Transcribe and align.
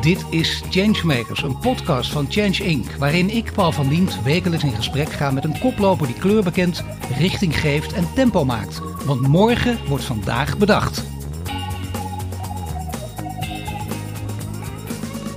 Dit 0.00 0.24
is 0.30 0.62
Changemakers, 0.70 1.42
een 1.42 1.58
podcast 1.58 2.10
van 2.10 2.26
Change 2.28 2.64
Inc. 2.64 2.90
Waarin 2.98 3.30
ik, 3.30 3.52
Paul 3.52 3.72
van 3.72 3.88
Diemt, 3.88 4.22
wekelijks 4.22 4.64
in 4.64 4.72
gesprek 4.72 5.12
ga 5.12 5.30
met 5.30 5.44
een 5.44 5.58
koploper 5.58 6.06
die 6.06 6.18
kleur 6.18 6.42
bekent, 6.42 6.84
richting 7.18 7.60
geeft 7.60 7.92
en 7.92 8.08
tempo 8.14 8.44
maakt. 8.44 8.80
Want 9.04 9.20
morgen 9.20 9.78
wordt 9.88 10.04
vandaag 10.04 10.58
bedacht. 10.58 11.04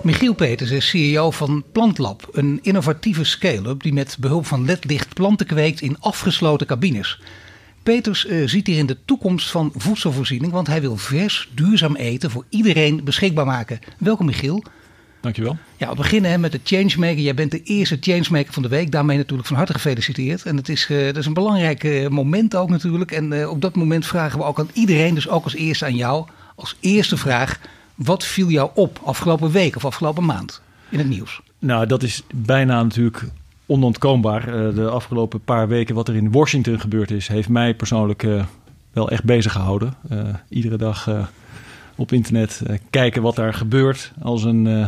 Michiel 0.03 0.33
Peters 0.33 0.71
is 0.71 0.89
CEO 0.89 1.31
van 1.31 1.63
Plantlab, 1.71 2.27
een 2.31 2.59
innovatieve 2.61 3.23
scale-up 3.23 3.83
die 3.83 3.93
met 3.93 4.17
behulp 4.19 4.45
van 4.45 4.65
ledlicht 4.65 5.13
planten 5.13 5.45
kweekt 5.45 5.81
in 5.81 5.99
afgesloten 5.99 6.67
cabines. 6.67 7.19
Peters 7.83 8.25
uh, 8.25 8.47
ziet 8.47 8.67
hierin 8.67 8.85
de 8.85 8.97
toekomst 9.05 9.51
van 9.51 9.71
voedselvoorziening, 9.75 10.51
want 10.51 10.67
hij 10.67 10.81
wil 10.81 10.97
vers, 10.97 11.49
duurzaam 11.53 11.95
eten 11.95 12.31
voor 12.31 12.45
iedereen 12.49 13.03
beschikbaar 13.03 13.45
maken. 13.45 13.79
Welkom 13.97 14.25
Michiel. 14.25 14.63
Dankjewel. 15.21 15.57
Ja, 15.77 15.89
we 15.89 15.95
beginnen 15.95 16.31
hè, 16.31 16.37
met 16.37 16.51
de 16.51 16.59
Changemaker. 16.63 17.19
Jij 17.19 17.33
bent 17.33 17.51
de 17.51 17.63
eerste 17.63 17.97
Changemaker 18.01 18.53
van 18.53 18.63
de 18.63 18.69
week. 18.69 18.91
Daarmee 18.91 19.17
natuurlijk 19.17 19.47
van 19.47 19.57
harte 19.57 19.73
gefeliciteerd. 19.73 20.43
En 20.43 20.57
het 20.57 20.69
is, 20.69 20.89
uh, 20.89 21.05
dat 21.05 21.17
is 21.17 21.25
een 21.25 21.33
belangrijk 21.33 21.83
uh, 21.83 22.07
moment 22.07 22.55
ook 22.55 22.69
natuurlijk. 22.69 23.11
En 23.11 23.31
uh, 23.31 23.49
op 23.49 23.61
dat 23.61 23.75
moment 23.75 24.05
vragen 24.05 24.39
we 24.39 24.45
ook 24.45 24.59
aan 24.59 24.69
iedereen, 24.73 25.13
dus 25.13 25.29
ook 25.29 25.43
als 25.43 25.55
eerste 25.55 25.85
aan 25.85 25.95
jou, 25.95 26.27
als 26.55 26.75
eerste 26.79 27.17
vraag. 27.17 27.59
Wat 27.95 28.25
viel 28.25 28.49
jou 28.49 28.69
op 28.73 28.99
afgelopen 29.03 29.51
week 29.51 29.75
of 29.75 29.85
afgelopen 29.85 30.25
maand 30.25 30.61
in 30.89 30.97
het 30.97 31.09
nieuws? 31.09 31.41
Nou, 31.59 31.85
dat 31.85 32.03
is 32.03 32.23
bijna 32.33 32.83
natuurlijk 32.83 33.23
onontkoombaar. 33.69 34.47
Uh, 34.47 34.75
de 34.75 34.89
afgelopen 34.89 35.39
paar 35.39 35.67
weken 35.67 35.95
wat 35.95 36.07
er 36.07 36.15
in 36.15 36.31
Washington 36.31 36.79
gebeurd 36.79 37.11
is, 37.11 37.27
heeft 37.27 37.49
mij 37.49 37.75
persoonlijk 37.75 38.23
uh, 38.23 38.43
wel 38.91 39.09
echt 39.09 39.23
bezig 39.23 39.51
gehouden. 39.51 39.93
Uh, 40.11 40.19
iedere 40.49 40.77
dag 40.77 41.27
op 41.95 42.11
internet 42.11 42.63
kijken 42.89 43.21
wat 43.21 43.35
daar 43.35 43.53
gebeurt. 43.53 44.11
Als, 44.21 44.43
een, 44.43 44.87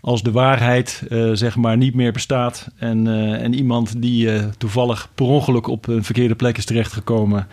als 0.00 0.22
de 0.22 0.30
waarheid 0.30 1.02
zeg 1.32 1.56
maar 1.56 1.76
niet 1.76 1.94
meer 1.94 2.12
bestaat. 2.12 2.68
En, 2.76 3.06
en 3.38 3.54
iemand 3.54 4.02
die 4.02 4.50
toevallig 4.58 5.08
per 5.14 5.26
ongeluk 5.26 5.66
op 5.66 5.86
een 5.86 6.04
verkeerde 6.04 6.34
plek 6.34 6.58
is 6.58 6.64
terechtgekomen. 6.64 7.46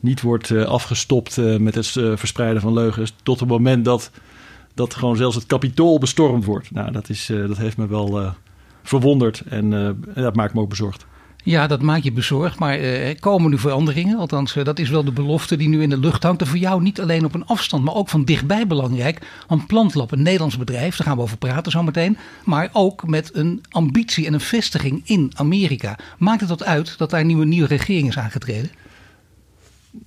Niet 0.00 0.20
wordt 0.20 0.50
afgestopt 0.50 1.36
met 1.58 1.74
het 1.74 1.86
verspreiden 2.14 2.62
van 2.62 2.72
leugens. 2.72 3.14
Tot 3.22 3.40
het 3.40 3.48
moment 3.48 3.84
dat, 3.84 4.10
dat 4.74 4.94
gewoon 4.94 5.16
zelfs 5.16 5.36
het 5.36 5.46
kapitool 5.46 5.98
bestormd 5.98 6.44
wordt. 6.44 6.70
Nou, 6.70 6.92
dat, 6.92 7.08
is, 7.08 7.30
dat 7.46 7.56
heeft 7.56 7.76
me 7.76 7.86
wel 7.86 8.34
verwonderd 8.84 9.42
en 9.48 9.72
uh, 9.72 9.90
dat 10.14 10.36
maakt 10.36 10.54
me 10.54 10.60
ook 10.60 10.68
bezorgd. 10.68 11.06
Ja, 11.46 11.66
dat 11.66 11.82
maakt 11.82 12.04
je 12.04 12.12
bezorgd, 12.12 12.58
maar 12.58 12.80
uh, 12.80 13.14
komen 13.20 13.50
nu 13.50 13.58
veranderingen? 13.58 14.18
Althans, 14.18 14.56
uh, 14.56 14.64
dat 14.64 14.78
is 14.78 14.88
wel 14.88 15.04
de 15.04 15.12
belofte 15.12 15.56
die 15.56 15.68
nu 15.68 15.82
in 15.82 15.90
de 15.90 15.98
lucht 15.98 16.22
hangt. 16.22 16.40
En 16.40 16.46
voor 16.46 16.58
jou 16.58 16.82
niet 16.82 17.00
alleen 17.00 17.24
op 17.24 17.34
een 17.34 17.46
afstand, 17.46 17.84
maar 17.84 17.94
ook 17.94 18.08
van 18.08 18.24
dichtbij 18.24 18.66
belangrijk. 18.66 19.26
Want 19.46 19.66
Plantlab, 19.66 20.12
een 20.12 20.22
Nederlands 20.22 20.58
bedrijf, 20.58 20.96
daar 20.96 21.06
gaan 21.06 21.16
we 21.16 21.22
over 21.22 21.36
praten 21.36 21.72
zometeen. 21.72 22.16
Maar 22.44 22.68
ook 22.72 23.06
met 23.06 23.30
een 23.34 23.62
ambitie 23.70 24.26
en 24.26 24.34
een 24.34 24.40
vestiging 24.40 25.02
in 25.04 25.32
Amerika. 25.34 25.98
Maakt 26.18 26.40
het 26.40 26.48
dat 26.48 26.64
uit 26.64 26.98
dat 26.98 27.10
daar 27.10 27.20
een 27.20 27.26
nieuwe, 27.26 27.44
nieuwe 27.44 27.68
regering 27.68 28.08
is 28.08 28.18
aangetreden? 28.18 28.70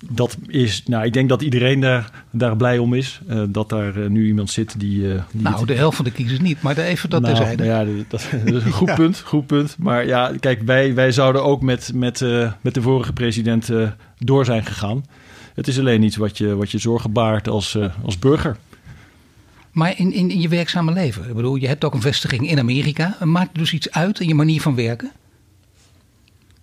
Dat 0.10 0.38
is, 0.48 0.84
nou, 0.86 1.06
ik 1.06 1.14
denk 1.14 1.30
dat 1.30 1.42
iedereen 1.42 1.80
daar, 1.80 2.12
daar 2.32 2.58
blij 2.58 2.78
om 2.78 2.94
is. 2.94 3.22
Uh, 3.30 3.44
dat 3.50 3.70
daar 3.70 3.98
uh, 3.98 4.10
nu 4.10 4.28
iemand 4.28 4.50
zit 4.50 4.80
die. 4.80 5.02
Uh, 5.02 5.22
die 5.32 5.42
nou, 5.42 5.66
de 5.66 5.74
helft 5.74 5.96
van 5.96 6.06
de 6.06 6.12
kiezers 6.12 6.40
niet, 6.40 6.62
maar 6.62 6.78
even 6.78 7.10
dat 7.10 7.22
nou, 7.22 7.36
terzijde. 7.36 7.64
Ja, 7.64 7.84
dat, 7.84 7.94
dat, 8.08 8.22
is 8.46 8.64
een 8.64 8.72
goed 8.72 8.88
ja. 8.96 8.96
punt. 8.96 9.20
Goed 9.20 9.48
punt. 9.48 9.76
Maar 9.80 10.06
ja, 10.06 10.32
kijk, 10.40 10.62
wij, 10.62 10.94
wij 10.94 11.12
zouden 11.12 11.44
ook 11.44 11.62
met, 11.62 11.92
met, 11.94 12.26
met 12.62 12.74
de 12.74 12.82
vorige 12.82 13.14
president 13.14 13.70
door 14.18 14.46
zijn 14.46 14.66
gegaan. 14.66 15.06
Het 15.54 15.68
is 15.68 15.80
alleen 15.80 16.04
iets 16.04 16.16
wat 16.16 16.38
je, 16.38 16.56
wat 16.56 16.72
je 16.72 16.78
zorgen 16.78 17.12
baart 17.12 17.48
als, 17.48 17.78
als 18.04 18.20
burger. 18.20 18.58
Maar 19.72 20.00
in, 20.00 20.14
in, 20.14 20.30
in 20.30 20.42
je 20.42 20.48
werkzame 20.48 20.94
leven, 20.94 21.30
ik 21.30 21.36
bedoel, 21.36 21.56
je 21.56 21.68
hebt 21.68 21.84
ook 21.84 21.94
een 21.94 22.02
vestiging 22.02 22.50
in 22.50 22.60
Amerika. 22.60 23.18
Maakt 23.24 23.56
dus 23.56 23.74
iets 23.74 23.92
uit 23.92 24.20
in 24.20 24.28
je 24.28 24.36
manier 24.36 24.62
van 24.62 24.76
werken? 24.76 25.12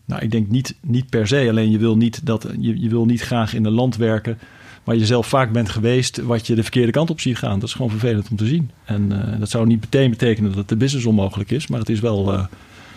Nou, 0.05 0.23
ik 0.23 0.31
denk 0.31 0.49
niet, 0.49 0.75
niet 0.81 1.11
per 1.11 1.27
se. 1.27 1.47
Alleen 1.48 1.70
je 1.70 1.79
wil 1.79 1.97
niet, 1.97 2.27
dat, 2.27 2.48
je, 2.59 2.81
je 2.81 2.89
wil 2.89 3.05
niet 3.05 3.20
graag 3.20 3.55
in 3.55 3.65
een 3.65 3.73
land 3.73 3.97
werken 3.97 4.39
waar 4.85 4.97
je 4.97 5.07
zelf 5.07 5.27
vaak 5.27 5.53
bent 5.53 5.69
geweest, 5.69 6.17
wat 6.23 6.47
je 6.47 6.55
de 6.55 6.63
verkeerde 6.63 6.92
kant 6.92 7.11
op 7.11 7.20
ziet 7.20 7.39
gaan. 7.39 7.59
Dat 7.59 7.69
is 7.69 7.75
gewoon 7.75 7.91
vervelend 7.91 8.31
om 8.31 8.37
te 8.37 8.47
zien. 8.47 8.70
En 8.85 9.13
uh, 9.13 9.39
dat 9.39 9.51
zou 9.51 9.67
niet 9.67 9.81
meteen 9.81 10.11
betekenen 10.11 10.55
dat 10.55 10.69
de 10.69 10.77
business 10.77 11.07
onmogelijk 11.07 11.51
is, 11.51 11.67
maar 11.67 11.79
het 11.79 11.89
is 11.89 12.01
wel 12.01 12.33
uh, 12.33 12.45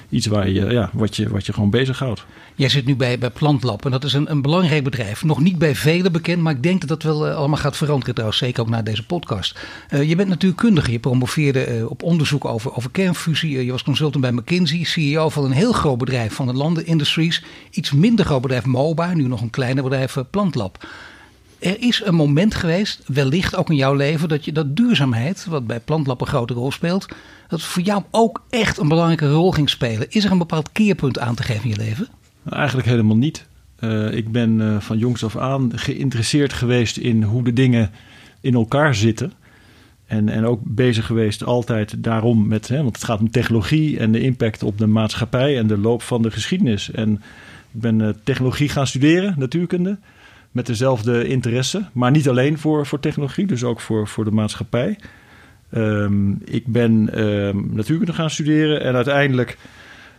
iets 0.10 0.26
waar 0.26 0.50
je, 0.50 0.66
ja, 0.66 0.90
wat, 0.94 1.16
je, 1.16 1.30
wat 1.30 1.46
je 1.46 1.54
gewoon 1.54 1.70
bezighoudt. 1.70 2.26
Jij 2.56 2.70
zit 2.70 2.86
nu 2.86 2.96
bij, 2.96 3.18
bij 3.18 3.30
Plantlab 3.30 3.86
en 3.86 3.92
dat 3.92 4.04
is 4.04 4.14
een, 4.14 4.32
een 4.32 4.42
belangrijk 4.42 4.84
bedrijf. 4.84 5.24
Nog 5.24 5.40
niet 5.40 5.58
bij 5.58 5.76
velen 5.76 6.12
bekend, 6.12 6.42
maar 6.42 6.54
ik 6.54 6.64
denk 6.64 6.80
dat 6.80 6.90
dat 6.90 7.04
wel 7.04 7.28
uh, 7.28 7.36
allemaal 7.36 7.58
gaat 7.58 7.78
veranderen 7.78 8.14
trouwens. 8.14 8.40
Zeker 8.40 8.62
ook 8.62 8.70
na 8.70 8.82
deze 8.82 9.06
podcast. 9.06 9.60
Uh, 9.90 10.10
je 10.10 10.16
bent 10.16 10.30
natuurkundige. 10.30 10.92
Je 10.92 11.00
promoveerde 11.00 11.78
uh, 11.78 11.90
op 11.90 12.04
onderzoek 12.04 12.46
over, 12.46 12.76
over 12.76 12.92
kernfusie. 12.92 13.66
je 13.66 13.72
was 13.72 13.84
consultant 13.84 14.22
bij 14.22 14.32
McKinsey. 14.32 14.84
CEO 14.84 15.30
van 15.30 15.46
een 15.46 15.52
heel 15.52 15.72
groot 15.72 15.98
bedrijf 15.98 16.34
van 16.34 16.48
de 16.48 16.54
Landen 16.54 16.86
Industries. 16.86 17.44
Iets 17.72 17.92
minder 17.92 18.26
groot 18.26 18.42
bedrijf 18.42 18.66
MOBA. 18.66 19.14
Nu 19.14 19.28
nog 19.28 19.42
een 19.42 19.50
kleiner 19.50 19.84
bedrijf 19.84 20.18
Plantlab. 20.32 20.86
Er 21.60 21.82
is 21.82 22.02
een 22.06 22.16
moment 22.16 22.56
geweest, 22.56 23.04
wellicht 23.08 23.56
ook 23.56 23.70
in 23.70 23.76
jouw 23.76 23.94
leven, 23.94 24.30
dat 24.30 24.46
je 24.46 24.52
dat 24.52 24.76
duurzaamheid, 24.76 25.46
wat 25.46 25.68
bij 25.68 25.80
Plantlab 25.80 26.22
een 26.22 26.28
grote 26.28 26.54
rol 26.54 26.72
speelt, 26.72 27.08
dat 27.48 27.62
voor 27.62 27.84
jou 27.84 28.04
ook 28.12 28.44
echt 28.50 28.78
een 28.78 28.88
belangrijke 28.88 29.30
rol 29.30 29.52
ging 29.52 29.70
spelen. 29.70 30.08
Is 30.10 30.26
er 30.26 30.32
een 30.32 30.38
bepaald 30.38 30.72
keerpunt 30.72 31.20
aan 31.20 31.36
te 31.36 31.44
geven 31.44 31.64
in 31.64 31.70
je 31.70 31.76
leven? 31.76 32.08
Eigenlijk 32.50 32.88
helemaal 32.88 33.16
niet. 33.16 33.46
Uh, 33.80 34.14
ik 34.14 34.32
ben 34.32 34.60
uh, 34.60 34.80
van 34.80 34.98
jongs 34.98 35.24
af 35.24 35.38
aan 35.38 35.72
geïnteresseerd 35.76 36.54
geweest 36.54 36.98
in 36.98 37.24
hoe 37.24 37.44
de 37.44 37.54
dingen 37.54 37.92
in 38.42 38.54
elkaar 38.54 38.96
zitten. 38.96 39.34
En, 40.06 40.30
en 40.30 40.46
ook 40.46 40.62
bezig 40.64 41.06
geweest 41.06 41.44
altijd 41.44 42.04
daarom 42.04 42.48
met, 42.48 42.68
hè, 42.68 42.78
want 42.84 42.96
het 42.96 43.06
gaat 43.06 43.20
om 43.20 43.32
technologie 43.32 44.00
en 44.00 44.12
de 44.12 44.20
impact 44.20 44.64
op 44.64 44.78
de 44.78 44.88
maatschappij 44.88 45.58
en 45.58 45.68
de 45.68 45.78
loop 45.78 46.02
van 46.02 46.22
de 46.22 46.32
geschiedenis. 46.32 46.92
En 46.92 47.14
ik 47.72 47.82
ben 47.82 48.00
uh, 48.00 48.10
technologie 48.24 48.70
gaan 48.70 48.88
studeren, 48.88 49.36
natuurkunde, 49.38 49.98
met 50.52 50.66
dezelfde 50.66 51.28
interesse. 51.28 51.86
Maar 51.92 52.12
niet 52.12 52.30
alleen 52.30 52.58
voor, 52.58 52.86
voor 52.86 53.00
technologie, 53.00 53.46
dus 53.46 53.64
ook 53.64 53.82
voor, 53.82 54.08
voor 54.08 54.24
de 54.24 54.32
maatschappij. 54.32 55.00
Um, 55.72 56.42
ik 56.46 56.68
ben 56.68 57.22
um, 57.26 57.70
natuurkunde 57.74 58.14
gaan 58.14 58.30
studeren 58.30 58.82
en 58.82 58.96
uiteindelijk 58.96 59.58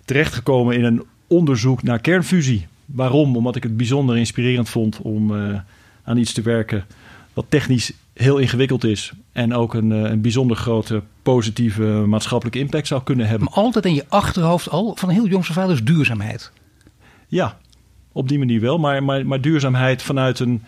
terechtgekomen 0.05 0.77
in 0.77 0.85
een 0.85 1.03
onderzoek 1.27 1.83
naar 1.83 1.99
kernfusie. 1.99 2.67
Waarom? 2.85 3.37
Omdat 3.37 3.57
ik 3.57 3.63
het 3.63 3.77
bijzonder 3.77 4.17
inspirerend 4.17 4.69
vond 4.69 5.01
om 5.01 5.31
uh, 5.31 5.59
aan 6.05 6.17
iets 6.17 6.33
te 6.33 6.43
werken 6.43 6.85
wat 7.33 7.47
technisch 7.49 7.93
heel 8.13 8.39
ingewikkeld 8.39 8.85
is 8.85 9.13
en 9.33 9.55
ook 9.55 9.75
een, 9.75 9.91
uh, 9.91 10.11
een 10.11 10.21
bijzonder 10.21 10.57
grote 10.57 11.03
positieve 11.23 11.83
maatschappelijke 11.83 12.59
impact 12.59 12.87
zou 12.87 13.03
kunnen 13.03 13.27
hebben. 13.27 13.49
Maar 13.49 13.65
altijd 13.65 13.85
in 13.85 13.95
je 13.95 14.05
achterhoofd 14.09 14.71
al 14.71 14.97
van 14.97 15.09
heel 15.09 15.27
jongs 15.27 15.51
af 15.51 15.59
aan 15.59 15.69
dus 15.69 15.85
duurzaamheid. 15.85 16.53
Ja, 17.29 17.59
op 18.19 18.29
die 18.29 18.39
manier 18.39 18.61
wel, 18.61 18.79
maar, 18.79 19.03
maar, 19.03 19.27
maar 19.27 19.41
duurzaamheid 19.41 20.03
vanuit 20.03 20.39
een 20.39 20.63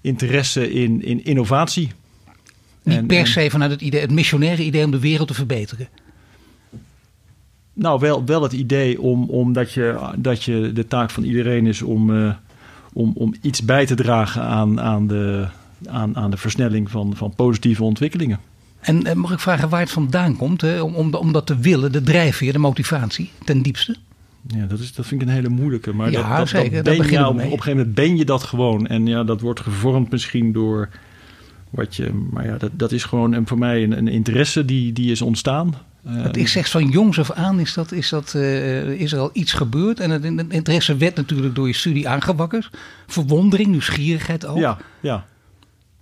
interesse 0.00 0.72
in, 0.72 1.04
in 1.04 1.24
innovatie. 1.24 1.92
Niet 2.82 2.96
en, 2.96 3.06
per 3.06 3.26
se 3.26 3.50
vanuit 3.50 3.70
het, 3.70 3.80
idee, 3.80 4.00
het 4.00 4.10
missionaire 4.10 4.64
idee 4.64 4.84
om 4.84 4.90
de 4.90 5.00
wereld 5.00 5.28
te 5.28 5.34
verbeteren. 5.34 5.88
Nou, 7.72 8.00
wel, 8.00 8.24
wel 8.24 8.42
het 8.42 8.52
idee 8.52 9.00
om, 9.00 9.24
om 9.24 9.52
dat, 9.52 9.72
je, 9.72 10.10
dat 10.16 10.44
je 10.44 10.72
de 10.72 10.86
taak 10.86 11.10
van 11.10 11.22
iedereen 11.22 11.66
is 11.66 11.82
om, 11.82 12.10
uh, 12.10 12.34
om, 12.92 13.12
om 13.14 13.34
iets 13.40 13.64
bij 13.64 13.86
te 13.86 13.94
dragen 13.94 14.42
aan, 14.42 14.80
aan, 14.80 15.06
de, 15.06 15.46
aan, 15.88 16.16
aan 16.16 16.30
de 16.30 16.36
versnelling 16.36 16.90
van, 16.90 17.16
van 17.16 17.34
positieve 17.34 17.84
ontwikkelingen. 17.84 18.40
En 18.80 19.06
uh, 19.06 19.12
mag 19.12 19.32
ik 19.32 19.40
vragen 19.40 19.68
waar 19.68 19.80
het 19.80 19.90
vandaan 19.90 20.36
komt, 20.36 20.60
hè? 20.60 20.80
Om, 20.80 20.94
om, 20.94 21.14
om 21.14 21.32
dat 21.32 21.46
te 21.46 21.56
willen, 21.56 21.92
de 21.92 22.02
drijfveer, 22.02 22.52
de 22.52 22.58
motivatie, 22.58 23.30
ten 23.44 23.62
diepste? 23.62 23.96
Ja, 24.46 24.66
dat, 24.66 24.78
is, 24.78 24.94
dat 24.94 25.06
vind 25.06 25.22
ik 25.22 25.28
een 25.28 25.34
hele 25.34 25.48
moeilijke. 25.48 25.92
Maar 25.92 26.10
ja, 26.10 26.28
dat, 26.28 26.38
dat, 26.38 26.48
zeker. 26.48 26.82
Dat 26.82 26.96
ben, 26.96 27.10
ja, 27.10 27.28
op, 27.28 27.34
op 27.34 27.40
een 27.40 27.48
gegeven 27.48 27.76
moment 27.76 27.94
ben 27.94 28.16
je 28.16 28.24
dat 28.24 28.42
gewoon. 28.42 28.86
En 28.86 29.06
ja, 29.06 29.24
dat 29.24 29.40
wordt 29.40 29.60
gevormd 29.60 30.10
misschien 30.10 30.52
door 30.52 30.88
wat 31.70 31.96
je. 31.96 32.26
Maar 32.30 32.46
ja, 32.46 32.56
dat, 32.56 32.70
dat 32.72 32.92
is 32.92 33.04
gewoon 33.04 33.34
en 33.34 33.46
voor 33.46 33.58
mij 33.58 33.82
een, 33.82 33.98
een 33.98 34.08
interesse 34.08 34.64
die, 34.64 34.92
die 34.92 35.10
is 35.10 35.22
ontstaan. 35.22 35.74
Uh, 36.06 36.22
het 36.22 36.36
is 36.36 36.56
echt 36.56 36.70
van 36.70 36.88
jongs 36.88 37.18
af 37.18 37.30
aan 37.30 37.60
is, 37.60 37.74
dat, 37.74 37.92
is, 37.92 38.08
dat, 38.08 38.32
uh, 38.36 39.00
is 39.00 39.12
er 39.12 39.18
al 39.18 39.30
iets 39.32 39.52
gebeurd. 39.52 40.00
En 40.00 40.10
het, 40.10 40.24
het 40.24 40.52
interesse 40.52 40.96
werd 40.96 41.16
natuurlijk 41.16 41.54
door 41.54 41.66
je 41.66 41.72
studie 41.72 42.08
aangewakkerd. 42.08 42.70
Verwondering, 43.06 43.68
nieuwsgierigheid 43.68 44.46
ook. 44.46 44.58
Ja, 44.58 44.78
ja. 45.00 45.26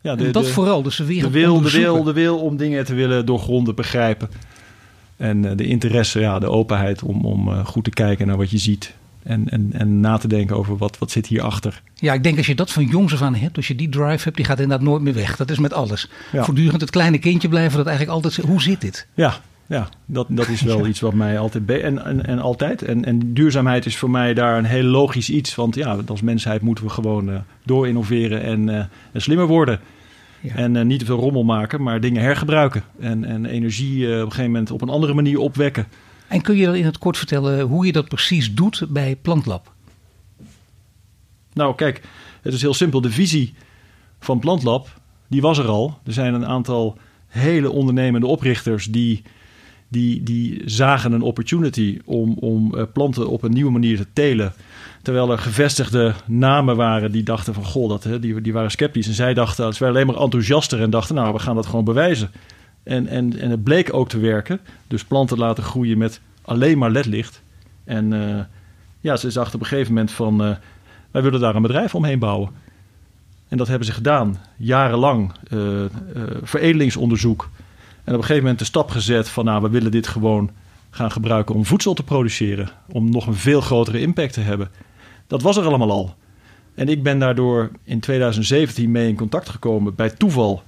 ja 0.00 0.14
de, 0.14 0.24
en 0.24 0.32
dat 0.32 0.44
de, 0.44 0.50
vooral, 0.50 0.82
dus 0.82 0.96
de 0.96 1.04
wereld 1.04 1.32
de 1.32 1.38
wil, 1.38 1.60
de 1.60 1.70
wil, 1.70 2.02
de 2.02 2.12
wil 2.12 2.38
om 2.38 2.56
dingen 2.56 2.84
te 2.84 2.94
willen 2.94 3.26
doorgronden, 3.26 3.74
begrijpen. 3.74 4.28
En 5.16 5.44
uh, 5.44 5.50
de 5.56 5.66
interesse, 5.66 6.20
ja, 6.20 6.38
de 6.38 6.50
openheid 6.50 7.02
om, 7.02 7.24
om 7.24 7.48
uh, 7.48 7.66
goed 7.66 7.84
te 7.84 7.90
kijken 7.90 8.26
naar 8.26 8.36
wat 8.36 8.50
je 8.50 8.58
ziet. 8.58 8.94
En, 9.22 9.48
en, 9.48 9.70
en 9.72 10.00
na 10.00 10.16
te 10.16 10.28
denken 10.28 10.56
over 10.56 10.76
wat, 10.76 10.98
wat 10.98 11.10
zit 11.10 11.26
hierachter. 11.26 11.82
Ja, 11.94 12.12
ik 12.12 12.22
denk 12.22 12.36
als 12.36 12.46
je 12.46 12.54
dat 12.54 12.72
van 12.72 12.84
jongs 12.84 13.12
af 13.12 13.22
aan 13.22 13.34
hebt, 13.34 13.56
als 13.56 13.68
je 13.68 13.74
die 13.74 13.88
drive 13.88 14.24
hebt, 14.24 14.36
die 14.36 14.44
gaat 14.44 14.60
inderdaad 14.60 14.86
nooit 14.86 15.02
meer 15.02 15.14
weg. 15.14 15.36
Dat 15.36 15.50
is 15.50 15.58
met 15.58 15.72
alles. 15.72 16.10
Ja. 16.32 16.44
Voortdurend 16.44 16.80
het 16.80 16.90
kleine 16.90 17.18
kindje 17.18 17.48
blijven, 17.48 17.76
dat 17.76 17.86
eigenlijk 17.86 18.16
altijd, 18.16 18.46
hoe 18.46 18.62
zit 18.62 18.80
dit? 18.80 19.06
Ja, 19.14 19.40
ja 19.66 19.88
dat, 20.06 20.26
dat 20.30 20.48
is 20.48 20.62
wel 20.62 20.78
ja. 20.82 20.88
iets 20.88 21.00
wat 21.00 21.14
mij 21.14 21.38
altijd, 21.38 21.70
en, 21.70 22.04
en, 22.04 22.26
en 22.26 22.38
altijd. 22.38 22.82
En, 22.82 23.04
en 23.04 23.34
duurzaamheid 23.34 23.86
is 23.86 23.96
voor 23.96 24.10
mij 24.10 24.34
daar 24.34 24.58
een 24.58 24.64
heel 24.64 24.84
logisch 24.84 25.30
iets. 25.30 25.54
Want 25.54 25.74
ja, 25.74 25.98
als 26.06 26.22
mensheid 26.22 26.62
moeten 26.62 26.84
we 26.84 26.90
gewoon 26.90 27.28
uh, 27.30 27.36
door 27.62 27.88
innoveren 27.88 28.42
en, 28.42 28.68
uh, 28.68 28.76
en 29.12 29.20
slimmer 29.22 29.46
worden. 29.46 29.80
Ja. 30.44 30.54
En 30.54 30.76
eh, 30.76 30.84
niet 30.84 30.98
te 30.98 31.04
veel 31.04 31.18
rommel 31.18 31.44
maken, 31.44 31.82
maar 31.82 32.00
dingen 32.00 32.22
hergebruiken. 32.22 32.82
En, 33.00 33.24
en 33.24 33.46
energie 33.46 34.06
eh, 34.06 34.12
op 34.12 34.24
een 34.24 34.30
gegeven 34.30 34.50
moment 34.50 34.70
op 34.70 34.82
een 34.82 34.88
andere 34.88 35.14
manier 35.14 35.38
opwekken. 35.38 35.86
En 36.28 36.40
kun 36.40 36.56
je 36.56 36.64
dan 36.64 36.74
in 36.74 36.84
het 36.84 36.98
kort 36.98 37.16
vertellen 37.16 37.60
hoe 37.60 37.86
je 37.86 37.92
dat 37.92 38.08
precies 38.08 38.54
doet 38.54 38.86
bij 38.88 39.16
Plantlab? 39.16 39.72
Nou, 41.52 41.74
kijk, 41.74 42.02
het 42.42 42.52
is 42.52 42.62
heel 42.62 42.74
simpel. 42.74 43.00
De 43.00 43.10
visie 43.10 43.54
van 44.20 44.38
Plantlab, 44.38 45.00
die 45.28 45.40
was 45.40 45.58
er 45.58 45.66
al. 45.66 45.98
Er 46.04 46.12
zijn 46.12 46.34
een 46.34 46.46
aantal 46.46 46.98
hele 47.26 47.70
ondernemende 47.70 48.26
oprichters 48.26 48.86
die, 48.86 49.22
die, 49.94 50.22
die 50.22 50.62
zagen 50.64 51.12
een 51.12 51.22
opportunity 51.22 52.00
om, 52.04 52.34
om 52.38 52.74
eh, 52.74 52.82
planten 52.92 53.28
op 53.28 53.42
een 53.42 53.52
nieuwe 53.52 53.70
manier 53.70 53.96
te 53.96 54.06
telen. 54.12 54.52
Terwijl 55.02 55.30
er 55.30 55.38
gevestigde 55.38 56.14
namen 56.26 56.76
waren 56.76 57.12
die 57.12 57.22
dachten 57.22 57.54
van, 57.54 57.64
goh, 57.64 57.88
dat, 57.88 58.08
die, 58.20 58.40
die 58.40 58.52
waren 58.52 58.70
sceptisch. 58.70 59.06
En 59.06 59.14
zij 59.14 59.34
dachten, 59.34 59.72
ze 59.72 59.78
waren 59.78 59.94
alleen 59.94 60.06
maar 60.06 60.22
enthousiaster 60.22 60.80
en 60.80 60.90
dachten, 60.90 61.14
nou, 61.14 61.32
we 61.32 61.38
gaan 61.38 61.54
dat 61.54 61.66
gewoon 61.66 61.84
bewijzen. 61.84 62.30
En, 62.82 63.06
en, 63.06 63.38
en 63.38 63.50
het 63.50 63.62
bleek 63.62 63.94
ook 63.94 64.08
te 64.08 64.18
werken. 64.18 64.60
Dus 64.88 65.04
planten 65.04 65.38
laten 65.38 65.64
groeien 65.64 65.98
met 65.98 66.20
alleen 66.42 66.78
maar 66.78 66.90
ledlicht. 66.90 67.42
En 67.84 68.12
uh, 68.12 68.40
ja, 69.00 69.16
ze 69.16 69.32
dachten 69.32 69.54
op 69.54 69.60
een 69.60 69.66
gegeven 69.66 69.92
moment 69.92 70.12
van, 70.12 70.46
uh, 70.46 70.56
wij 71.10 71.22
willen 71.22 71.40
daar 71.40 71.54
een 71.54 71.62
bedrijf 71.62 71.94
omheen 71.94 72.18
bouwen. 72.18 72.50
En 73.48 73.56
dat 73.56 73.68
hebben 73.68 73.86
ze 73.86 73.92
gedaan, 73.92 74.38
jarenlang. 74.56 75.32
Veredelingsonderzoek. 76.42 77.48
En 78.04 78.12
op 78.12 78.18
een 78.18 78.24
gegeven 78.24 78.42
moment 78.42 78.58
de 78.58 78.64
stap 78.64 78.90
gezet 78.90 79.28
van, 79.28 79.44
nou, 79.44 79.62
we 79.62 79.68
willen 79.68 79.90
dit 79.90 80.06
gewoon 80.06 80.50
gaan 80.90 81.10
gebruiken 81.10 81.54
om 81.54 81.64
voedsel 81.64 81.94
te 81.94 82.02
produceren. 82.02 82.68
Om 82.88 83.10
nog 83.10 83.26
een 83.26 83.34
veel 83.34 83.60
grotere 83.60 84.00
impact 84.00 84.32
te 84.32 84.40
hebben. 84.40 84.70
Dat 85.26 85.42
was 85.42 85.56
er 85.56 85.64
allemaal 85.64 85.90
al. 85.90 86.14
En 86.74 86.88
ik 86.88 87.02
ben 87.02 87.18
daardoor 87.18 87.70
in 87.84 88.00
2017 88.00 88.90
mee 88.90 89.08
in 89.08 89.16
contact 89.16 89.48
gekomen 89.48 89.94
bij 89.94 90.10
toeval. 90.10 90.62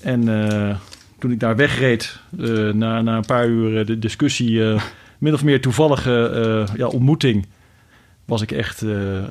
En 0.00 0.28
uh, 0.28 0.76
toen 1.18 1.30
ik 1.30 1.40
daar 1.40 1.56
wegreed, 1.56 2.20
uh, 2.38 2.72
na, 2.72 3.02
na 3.02 3.16
een 3.16 3.26
paar 3.26 3.46
uur 3.46 3.86
de 3.86 3.98
discussie, 3.98 4.50
uh, 4.50 4.82
min 5.18 5.34
of 5.34 5.44
meer 5.44 5.60
toevallige 5.60 6.66
ja, 6.76 6.86
ontmoeting, 6.86 7.46
was 8.30 8.42
ik 8.42 8.52
echt 8.52 8.84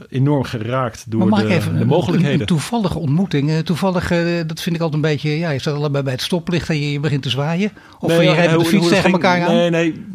enorm 0.10 0.44
geraakt 0.44 1.06
door 1.07 1.30
de, 1.36 1.48
even, 1.48 1.78
de, 1.78 1.86
mogelijkheden. 1.86 2.34
Een, 2.34 2.40
een 2.40 2.48
toevallige 2.48 3.00
ontmoeting, 3.00 3.51
toevallig, 3.51 4.07
dat 4.46 4.62
vind 4.62 4.75
ik 4.75 4.81
altijd 4.81 4.94
een 4.94 5.10
beetje, 5.10 5.38
ja, 5.38 5.50
je 5.50 5.60
staat 5.60 5.75
allebei 5.75 6.04
bij 6.04 6.13
het 6.13 6.22
stoplicht 6.22 6.69
en 6.69 6.80
je, 6.80 6.92
je 6.92 7.00
begint 7.00 7.24
te 7.24 7.30
zwaaien. 7.30 7.72
Of 8.00 8.10
nee, 8.10 8.28
je 8.28 8.34
rijdt 8.34 8.60
de 8.60 8.66
fiets 8.66 8.88
tegen 8.88 9.04
ging, 9.04 9.13
elkaar 9.13 9.42
aan. 9.42 9.56
Nee, 9.56 9.69
nee, 9.69 10.06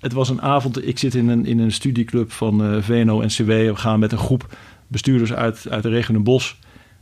het 0.00 0.12
was 0.12 0.28
een 0.28 0.42
avond, 0.42 0.86
ik 0.86 0.98
zit 0.98 1.14
in 1.14 1.28
een, 1.28 1.46
in 1.46 1.58
een 1.58 1.72
studieclub 1.72 2.32
van 2.32 2.82
VNO 2.82 3.20
en 3.20 3.28
CW. 3.28 3.46
We 3.46 3.76
gaan 3.76 3.98
met 3.98 4.12
een 4.12 4.18
groep 4.18 4.56
bestuurders 4.86 5.32
uit, 5.32 5.66
uit 5.70 5.82
de 5.82 5.88
regio 5.88 6.14
Den 6.14 6.22
Bosch. 6.22 6.52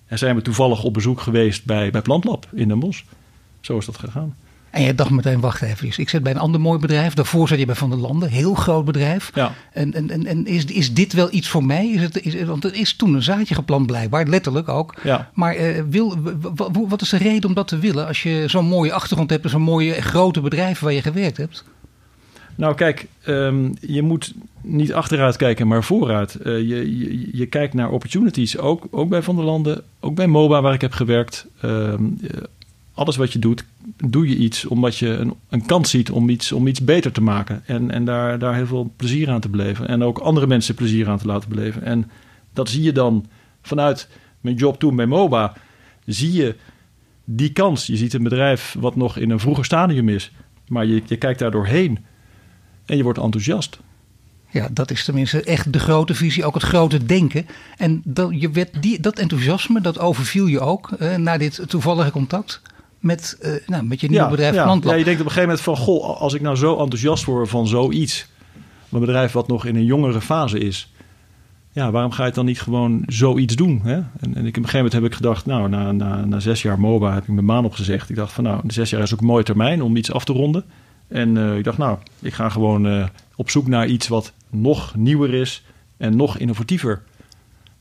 En 0.07 0.19
zijn 0.19 0.37
we 0.37 0.43
toevallig 0.43 0.85
op 0.85 0.95
bezoek 0.95 1.21
geweest 1.21 1.65
bij, 1.65 1.91
bij 1.91 2.03
Plantlab 2.03 2.47
in 2.53 2.69
Den 2.69 2.79
Bosch. 2.79 3.03
Zo 3.61 3.79
is 3.79 3.87
dat 3.87 3.99
gegaan. 3.99 4.35
En 4.75 4.83
je 4.83 4.95
dacht 4.95 5.11
meteen, 5.11 5.41
wacht 5.41 5.63
even, 5.63 5.93
ik 5.97 6.09
zit 6.09 6.23
bij 6.23 6.33
een 6.33 6.39
ander 6.39 6.61
mooi 6.61 6.79
bedrijf. 6.79 7.15
Daarvoor 7.15 7.49
zat 7.49 7.59
je 7.59 7.67
bij 7.67 7.75
Van 7.75 7.91
der 7.91 7.99
Landen, 7.99 8.29
heel 8.29 8.55
groot 8.55 8.85
bedrijf. 8.85 9.31
Ja. 9.35 9.53
En, 9.73 9.95
en, 9.95 10.11
en, 10.11 10.27
en 10.27 10.47
is, 10.47 10.65
is 10.65 10.95
dit 10.95 11.13
wel 11.13 11.29
iets 11.31 11.49
voor 11.49 11.65
mij? 11.65 11.89
Is 11.89 12.03
het, 12.03 12.25
is, 12.25 12.45
want 12.45 12.65
er 12.65 12.75
is 12.75 12.97
toen 12.97 13.15
een 13.15 13.23
zaadje 13.23 13.55
geplant 13.55 13.87
blijkbaar, 13.87 14.27
letterlijk 14.27 14.69
ook. 14.69 14.95
Ja. 15.03 15.31
Maar 15.35 15.57
uh, 15.57 15.83
wil, 15.89 16.17
wat 16.89 17.03
is 17.03 17.09
de 17.09 17.17
reden 17.17 17.49
om 17.49 17.55
dat 17.55 17.69
te 17.69 17.79
willen 17.79 18.07
als 18.07 18.23
je 18.23 18.45
zo'n 18.47 18.67
mooie 18.67 18.93
achtergrond 18.93 19.31
hebt... 19.31 19.45
en 19.45 19.51
zo'n 19.51 19.63
mooie 19.63 19.93
grote 19.93 20.41
bedrijf 20.41 20.81
waar 20.81 20.93
je 20.93 21.03
gewerkt 21.03 21.37
hebt? 21.37 21.65
Nou 22.55 22.75
kijk, 22.75 23.07
um, 23.27 23.75
je 23.81 24.03
moet 24.03 24.35
niet 24.61 24.93
achteruit 24.93 25.37
kijken, 25.37 25.67
maar 25.67 25.85
vooruit. 25.85 26.39
Uh, 26.39 26.45
je, 26.59 26.99
je, 26.99 27.29
je, 27.33 27.47
kijkt 27.47 27.75
naar 27.75 27.91
opportunities, 27.91 28.59
ook, 28.59 28.87
ook 28.91 29.09
bij 29.09 29.23
Van 29.23 29.37
der 29.37 29.45
Landen, 29.45 29.83
ook 30.01 30.15
bij 30.15 30.27
MOBA 30.27 30.63
waar 30.63 30.75
ik 30.75 30.81
heb 30.81 30.93
gewerkt. 30.93 31.47
Um, 31.65 32.19
uh, 32.21 32.31
alles 32.95 33.17
wat 33.17 33.33
je 33.33 33.39
doet, 33.39 33.65
doe 33.97 34.29
je 34.29 34.37
iets 34.37 34.65
omdat 34.65 34.97
je 34.97 35.09
een, 35.09 35.35
een 35.49 35.67
kans 35.67 35.91
ziet 35.91 36.11
om 36.11 36.29
iets, 36.29 36.53
om 36.53 36.67
iets 36.67 36.85
beter 36.85 37.13
te 37.13 37.23
maken. 37.23 37.63
En, 37.67 37.91
en 37.91 38.05
daar, 38.05 38.39
daar 38.39 38.55
heel 38.55 38.67
veel 38.67 38.93
plezier 38.97 39.31
aan 39.31 39.41
te 39.41 39.49
beleven. 39.49 39.89
En 39.89 40.03
ook 40.03 40.19
andere 40.19 40.47
mensen 40.47 40.75
plezier 40.75 41.09
aan 41.09 41.19
te 41.19 41.27
laten 41.27 41.49
beleven. 41.49 41.83
En 41.83 42.11
dat 42.53 42.69
zie 42.69 42.83
je 42.83 42.93
dan 42.93 43.27
vanuit 43.63 44.09
mijn 44.41 44.57
job 44.57 44.79
toen 44.79 44.97
bij 44.97 45.07
MOBA. 45.07 45.53
Zie 46.07 46.33
je 46.33 46.57
die 47.25 47.53
kans. 47.53 47.87
Je 47.87 47.97
ziet 47.97 48.15
een 48.15 48.23
bedrijf 48.23 48.77
wat 48.79 48.97
nog 48.97 49.17
in 49.17 49.31
een 49.31 49.41
vroeger 49.41 49.65
stadium 49.65 50.09
is. 50.09 50.33
Maar 50.69 50.87
je, 50.87 51.03
je 51.07 51.17
kijkt 51.17 51.39
daar 51.39 51.51
doorheen. 51.51 51.99
En 52.87 52.97
je 52.97 53.03
wordt 53.03 53.19
enthousiast. 53.19 53.79
Ja, 54.51 54.69
dat 54.73 54.91
is 54.91 55.05
tenminste 55.05 55.43
echt 55.43 55.73
de 55.73 55.79
grote 55.79 56.15
visie, 56.15 56.45
ook 56.45 56.55
het 56.55 56.63
grote 56.63 57.05
denken. 57.05 57.47
En 57.77 58.03
dat, 58.05 58.41
je 58.41 58.51
werd 58.51 58.83
die, 58.83 59.01
dat 59.01 59.19
enthousiasme, 59.19 59.81
dat 59.81 59.99
overviel 59.99 60.47
je 60.47 60.61
ook 60.61 60.91
uh, 61.01 61.17
na 61.17 61.39
dit 61.39 61.63
toevallige 61.67 62.11
contact 62.11 62.63
met, 63.05 63.39
uh, 63.43 63.53
nou, 63.67 63.85
met 63.85 64.01
je 64.01 64.09
nieuwe 64.09 64.25
ja, 64.25 64.31
bedrijf 64.31 64.55
ja. 64.55 64.79
Ja, 64.83 64.95
je 64.95 65.05
denkt 65.05 65.21
op 65.21 65.27
een 65.27 65.33
gegeven 65.33 65.43
moment 65.43 65.61
van, 65.61 65.77
goh, 65.77 66.21
als 66.21 66.35
ik 66.35 66.41
nou 66.41 66.57
zo 66.57 66.79
enthousiast 66.79 67.25
word 67.25 67.49
van 67.49 67.67
zoiets, 67.67 68.27
een 68.91 69.01
bedrijf 69.01 69.33
wat 69.33 69.49
nog 69.49 69.67
in 69.67 69.77
een 69.77 69.85
jongere 69.85 70.21
fase 70.21 70.59
is, 70.59 70.93
ja, 71.73 71.91
waarom 71.91 72.11
ga 72.11 72.27
je 72.27 72.33
dan 72.33 72.45
niet 72.45 72.61
gewoon 72.61 73.03
zoiets 73.07 73.57
doen? 73.57 73.81
Hè? 73.83 73.95
En, 73.95 74.07
en 74.21 74.31
ik, 74.31 74.37
op 74.37 74.45
een 74.45 74.53
gegeven 74.53 74.77
moment 74.77 74.93
heb 74.93 75.05
ik 75.05 75.15
gedacht, 75.15 75.47
nou, 75.47 75.69
na, 75.69 75.93
na, 75.93 76.25
na 76.25 76.41
zes 76.41 76.63
jaar 76.63 76.81
MOBA 76.81 77.15
heb 77.15 77.23
ik 77.23 77.29
mijn 77.29 77.47
baan 77.47 77.65
opgezegd. 77.65 78.11
Ik 78.11 78.17
dacht 78.17 78.33
van, 78.33 78.45
nou, 78.45 78.61
zes 78.67 78.91
jaar 78.91 79.03
is 79.03 79.13
ook 79.13 79.21
een 79.21 79.27
mooie 79.27 79.45
termijn 79.45 79.83
om 79.83 79.97
iets 79.97 80.13
af 80.13 80.25
te 80.25 80.33
ronden. 80.33 80.65
En 81.09 81.37
uh, 81.37 81.57
ik 81.57 81.65
dacht, 81.65 81.79
nou, 81.79 81.99
ik 82.21 82.33
ga 82.33 82.49
gewoon 82.49 82.87
uh, 82.87 83.05
op 83.37 83.51
zoek 83.51 83.67
naar 83.67 83.87
iets 83.87 84.09
wat 84.09 84.33
nog 84.51 84.95
nieuwer 84.95 85.35
is 85.35 85.65
en 85.97 86.17
nog 86.17 86.39
innovatiever. 86.39 87.03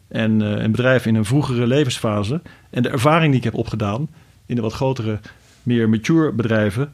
En 0.08 0.40
een 0.40 0.72
bedrijf 0.72 1.06
in 1.06 1.16
een 1.16 1.26
vroegere 1.26 1.68
levensfase 1.68 2.42
en 2.70 2.84
de 2.84 2.90
ervaring 2.90 3.30
die 3.30 3.38
ik 3.38 3.44
heb 3.44 3.54
opgedaan 3.54 4.08
in 4.46 4.56
de 4.56 4.62
wat 4.62 4.74
grotere, 4.74 5.20
meer 5.64 5.90
mature 5.90 6.32
bedrijven, 6.32 6.94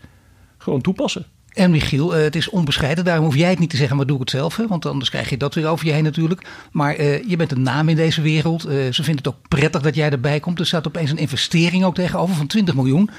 gewoon 0.57 0.81
toepassen. 0.81 1.25
En 1.53 1.71
Michiel, 1.71 2.11
het 2.11 2.35
is 2.35 2.49
onbescheiden, 2.49 3.05
daarom 3.05 3.25
hoef 3.25 3.35
jij 3.35 3.49
het 3.49 3.59
niet 3.59 3.69
te 3.69 3.77
zeggen, 3.77 3.97
maar 3.97 4.05
doe 4.05 4.15
ik 4.15 4.21
het 4.21 4.29
zelf. 4.29 4.55
Hè? 4.55 4.67
Want 4.67 4.85
anders 4.85 5.09
krijg 5.09 5.29
je 5.29 5.37
dat 5.37 5.55
weer 5.55 5.67
over 5.67 5.85
je 5.85 5.91
heen 5.91 6.03
natuurlijk. 6.03 6.47
Maar 6.71 6.99
uh, 6.99 7.29
je 7.29 7.35
bent 7.35 7.51
een 7.51 7.61
naam 7.61 7.89
in 7.89 7.95
deze 7.95 8.21
wereld. 8.21 8.65
Uh, 8.65 8.71
ze 8.71 9.03
vinden 9.03 9.23
het 9.23 9.27
ook 9.27 9.47
prettig 9.47 9.81
dat 9.81 9.95
jij 9.95 10.09
erbij 10.09 10.39
komt. 10.39 10.59
Er 10.59 10.65
staat 10.65 10.87
opeens 10.87 11.11
een 11.11 11.17
investering 11.17 11.83
ook 11.83 11.95
tegenover 11.95 12.35
van 12.35 12.47
20 12.47 12.75
miljoen. 12.75 13.09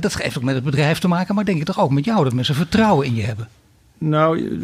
Dat 0.00 0.14
heeft 0.14 0.36
ook 0.36 0.42
met 0.42 0.54
het 0.54 0.64
bedrijf 0.64 0.98
te 0.98 1.08
maken, 1.08 1.34
maar 1.34 1.44
denk 1.44 1.58
je 1.58 1.64
toch 1.64 1.80
ook 1.80 1.90
met 1.90 2.04
jou 2.04 2.24
dat 2.24 2.32
mensen 2.32 2.54
vertrouwen 2.54 3.06
in 3.06 3.14
je 3.14 3.22
hebben? 3.22 3.48
Nou, 4.08 4.60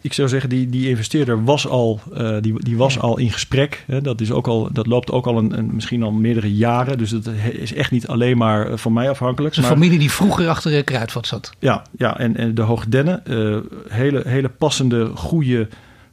ik 0.00 0.12
zou 0.12 0.28
zeggen, 0.28 0.50
die, 0.50 0.68
die 0.68 0.88
investeerder 0.88 1.44
was 1.44 1.68
al, 1.68 2.00
uh, 2.12 2.36
die, 2.40 2.64
die 2.64 2.76
was 2.76 2.94
ja. 2.94 3.00
al 3.00 3.18
in 3.18 3.30
gesprek. 3.30 3.84
Hè. 3.86 4.00
Dat, 4.00 4.20
is 4.20 4.30
ook 4.30 4.46
al, 4.46 4.68
dat 4.72 4.86
loopt 4.86 5.10
ook 5.10 5.26
al 5.26 5.38
een, 5.38 5.58
een, 5.58 5.74
misschien 5.74 6.02
al 6.02 6.10
meerdere 6.10 6.54
jaren. 6.54 6.98
Dus 6.98 7.10
dat 7.10 7.28
is 7.52 7.74
echt 7.74 7.90
niet 7.90 8.06
alleen 8.06 8.36
maar 8.36 8.78
van 8.78 8.92
mij 8.92 9.10
afhankelijk. 9.10 9.56
Een 9.56 9.62
familie 9.62 9.98
die 9.98 10.10
vroeger 10.10 10.48
achter 10.48 10.70
de 10.70 10.82
kruidvat 10.82 11.26
zat. 11.26 11.52
Ja, 11.58 11.82
ja 11.98 12.18
en, 12.18 12.36
en 12.36 12.54
de 12.54 12.62
Hoogdennen, 12.62 13.22
uh, 13.30 13.56
hele, 13.88 14.22
hele 14.26 14.48
passende, 14.48 15.10
goede 15.14 15.68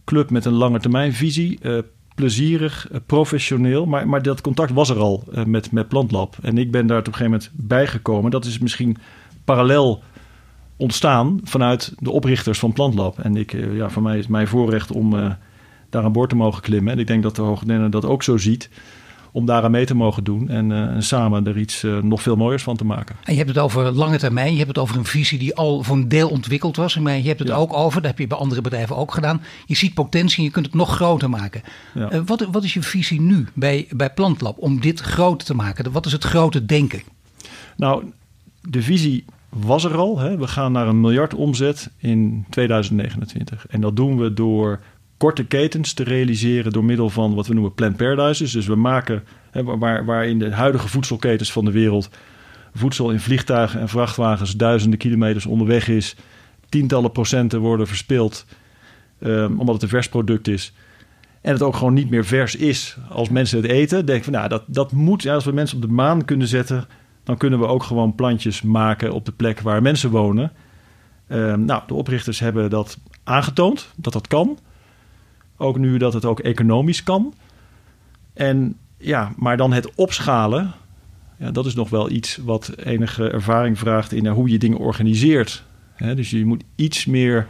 club 0.05 0.29
met 0.29 0.45
een 0.45 0.53
lange 0.53 0.79
termijnvisie. 0.79 1.59
Uh, 1.61 1.77
plezierig, 2.15 2.87
professioneel. 3.05 3.85
Maar, 3.85 4.07
maar 4.07 4.21
dat 4.21 4.41
contact 4.41 4.71
was 4.71 4.89
er 4.89 4.99
al 4.99 5.23
met, 5.45 5.71
met 5.71 5.87
Plantlab. 5.87 6.35
En 6.41 6.57
ik 6.57 6.71
ben 6.71 6.87
daar 6.87 6.99
op 6.99 7.07
een 7.07 7.13
gegeven 7.13 7.31
moment 7.31 7.51
bijgekomen. 7.53 8.31
Dat 8.31 8.45
is 8.45 8.59
misschien 8.59 8.97
parallel 9.43 10.03
ontstaan 10.79 11.39
vanuit 11.43 11.93
de 11.97 12.11
oprichters 12.11 12.59
van 12.59 12.73
Plantlab. 12.73 13.19
En 13.19 13.37
ik, 13.37 13.55
ja, 13.73 13.89
voor 13.89 14.01
mij 14.01 14.13
is 14.13 14.21
het 14.21 14.29
mijn 14.29 14.47
voorrecht 14.47 14.91
om 14.91 15.13
uh, 15.13 15.31
daar 15.89 16.03
aan 16.03 16.11
boord 16.11 16.29
te 16.29 16.35
mogen 16.35 16.61
klimmen. 16.61 16.93
En 16.93 16.99
ik 16.99 17.07
denk 17.07 17.23
dat 17.23 17.35
de 17.35 17.41
Hoogdennen 17.41 17.91
dat 17.91 18.05
ook 18.05 18.23
zo 18.23 18.37
ziet. 18.37 18.69
Om 19.31 19.45
daaraan 19.45 19.71
mee 19.71 19.85
te 19.85 19.95
mogen 19.95 20.23
doen 20.23 20.49
en, 20.49 20.69
uh, 20.69 20.77
en 20.77 21.03
samen 21.03 21.47
er 21.47 21.57
iets 21.57 21.83
uh, 21.83 22.01
nog 22.01 22.21
veel 22.21 22.35
mooiers 22.35 22.63
van 22.63 22.77
te 22.77 22.85
maken. 22.85 23.15
En 23.23 23.31
je 23.31 23.37
hebt 23.37 23.49
het 23.49 23.63
over 23.63 23.91
lange 23.91 24.17
termijn. 24.17 24.51
Je 24.51 24.57
hebt 24.57 24.67
het 24.67 24.77
over 24.77 24.97
een 24.97 25.05
visie 25.05 25.39
die 25.39 25.55
al 25.55 25.83
voor 25.83 25.95
een 25.95 26.07
deel 26.07 26.29
ontwikkeld 26.29 26.75
was. 26.75 26.97
Maar 26.97 27.17
je 27.17 27.27
hebt 27.27 27.39
het 27.39 27.47
ja. 27.47 27.55
ook 27.55 27.73
over, 27.73 28.01
dat 28.01 28.09
heb 28.09 28.19
je 28.19 28.27
bij 28.27 28.37
andere 28.37 28.61
bedrijven 28.61 28.95
ook 28.95 29.13
gedaan. 29.13 29.41
Je 29.65 29.75
ziet 29.75 29.93
potentie 29.93 30.37
en 30.37 30.43
je 30.43 30.51
kunt 30.51 30.65
het 30.65 30.75
nog 30.75 30.95
groter 30.95 31.29
maken. 31.29 31.61
Ja. 31.93 32.23
Wat, 32.23 32.47
wat 32.51 32.63
is 32.63 32.73
je 32.73 32.81
visie 32.81 33.21
nu 33.21 33.47
bij, 33.53 33.87
bij 33.91 34.13
Plantlab 34.13 34.57
om 34.57 34.79
dit 34.81 34.99
groter 34.99 35.47
te 35.47 35.55
maken? 35.55 35.91
Wat 35.91 36.05
is 36.05 36.11
het 36.11 36.23
grote 36.23 36.65
denken? 36.65 37.01
Nou, 37.75 38.03
de 38.61 38.81
visie 38.81 39.25
was 39.49 39.83
er 39.83 39.97
al. 39.97 40.19
Hè. 40.19 40.37
We 40.37 40.47
gaan 40.47 40.71
naar 40.71 40.87
een 40.87 41.01
miljard 41.01 41.33
omzet 41.33 41.91
in 41.97 42.45
2029. 42.49 43.67
En 43.67 43.81
dat 43.81 43.95
doen 43.95 44.17
we 44.17 44.33
door 44.33 44.79
korte 45.17 45.45
ketens 45.45 45.93
te 45.93 46.03
realiseren 46.03 46.71
door 46.71 46.83
middel 46.83 47.09
van 47.09 47.35
wat 47.35 47.47
we 47.47 47.53
noemen 47.53 47.73
plant 47.73 47.97
paradises. 47.97 48.51
Dus 48.51 48.67
we 48.67 48.75
maken, 48.75 49.23
hè, 49.51 49.63
waar, 49.63 50.05
waar 50.05 50.27
in 50.27 50.39
de 50.39 50.51
huidige 50.51 50.87
voedselketens 50.87 51.51
van 51.51 51.65
de 51.65 51.71
wereld 51.71 52.09
voedsel 52.73 53.11
in 53.11 53.19
vliegtuigen 53.19 53.79
en 53.79 53.89
vrachtwagens 53.89 54.55
duizenden 54.55 54.99
kilometers 54.99 55.45
onderweg 55.45 55.87
is, 55.87 56.15
tientallen 56.69 57.11
procenten 57.11 57.59
worden 57.59 57.87
verspild 57.87 58.45
um, 59.19 59.59
omdat 59.59 59.73
het 59.73 59.83
een 59.83 59.89
vers 59.89 60.09
product 60.09 60.47
is. 60.47 60.73
En 61.41 61.53
het 61.53 61.61
ook 61.61 61.75
gewoon 61.75 61.93
niet 61.93 62.09
meer 62.09 62.25
vers 62.25 62.55
is 62.55 62.97
als 63.09 63.29
mensen 63.29 63.61
het 63.61 63.71
eten. 63.71 64.05
Denk 64.05 64.23
van 64.23 64.33
nou, 64.33 64.49
dat, 64.49 64.63
dat 64.67 64.91
moet, 64.91 65.23
ja, 65.23 65.33
als 65.33 65.45
we 65.45 65.51
mensen 65.51 65.75
op 65.77 65.83
de 65.83 65.93
maan 65.93 66.25
kunnen 66.25 66.47
zetten, 66.47 66.87
dan 67.23 67.37
kunnen 67.37 67.59
we 67.59 67.65
ook 67.65 67.83
gewoon 67.83 68.15
plantjes 68.15 68.61
maken 68.61 69.11
op 69.13 69.25
de 69.25 69.31
plek 69.31 69.59
waar 69.59 69.81
mensen 69.81 70.09
wonen. 70.09 70.51
Uh, 71.27 71.55
nou, 71.55 71.81
de 71.87 71.93
oprichters 71.93 72.39
hebben 72.39 72.69
dat 72.69 72.97
aangetoond, 73.23 73.89
dat 73.95 74.13
dat 74.13 74.27
kan. 74.27 74.57
Ook 75.57 75.77
nu 75.77 75.97
dat 75.97 76.13
het 76.13 76.25
ook 76.25 76.39
economisch 76.39 77.03
kan. 77.03 77.33
En 78.33 78.77
ja, 78.97 79.31
maar 79.37 79.57
dan 79.57 79.73
het 79.73 79.95
opschalen 79.95 80.73
Ja, 81.37 81.51
dat 81.51 81.65
is 81.65 81.75
nog 81.75 81.89
wel 81.89 82.09
iets 82.09 82.37
wat 82.37 82.71
enige 82.77 83.29
ervaring 83.29 83.77
vraagt 83.79 84.11
in 84.11 84.27
hoe 84.27 84.49
je 84.49 84.57
dingen 84.57 84.77
organiseert. 84.77 85.63
dus 85.97 86.29
je 86.29 86.45
moet 86.45 86.63
iets 86.75 87.05
meer 87.05 87.47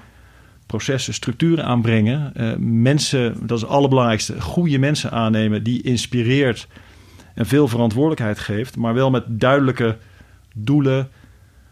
processen, 0.65 1.13
structuren 1.13 1.65
aanbrengen. 1.65 2.33
Uh, 2.37 2.51
mensen, 2.57 3.47
dat 3.47 3.57
is 3.57 3.63
het 3.63 3.71
allerbelangrijkste, 3.71 4.41
goede 4.41 4.77
mensen 4.77 5.11
aannemen 5.11 5.63
die 5.63 5.81
inspireert 5.81 6.67
en 7.39 7.45
veel 7.45 7.67
verantwoordelijkheid 7.67 8.39
geeft, 8.39 8.77
maar 8.77 8.93
wel 8.93 9.09
met 9.09 9.23
duidelijke 9.27 9.97
doelen, 10.55 11.09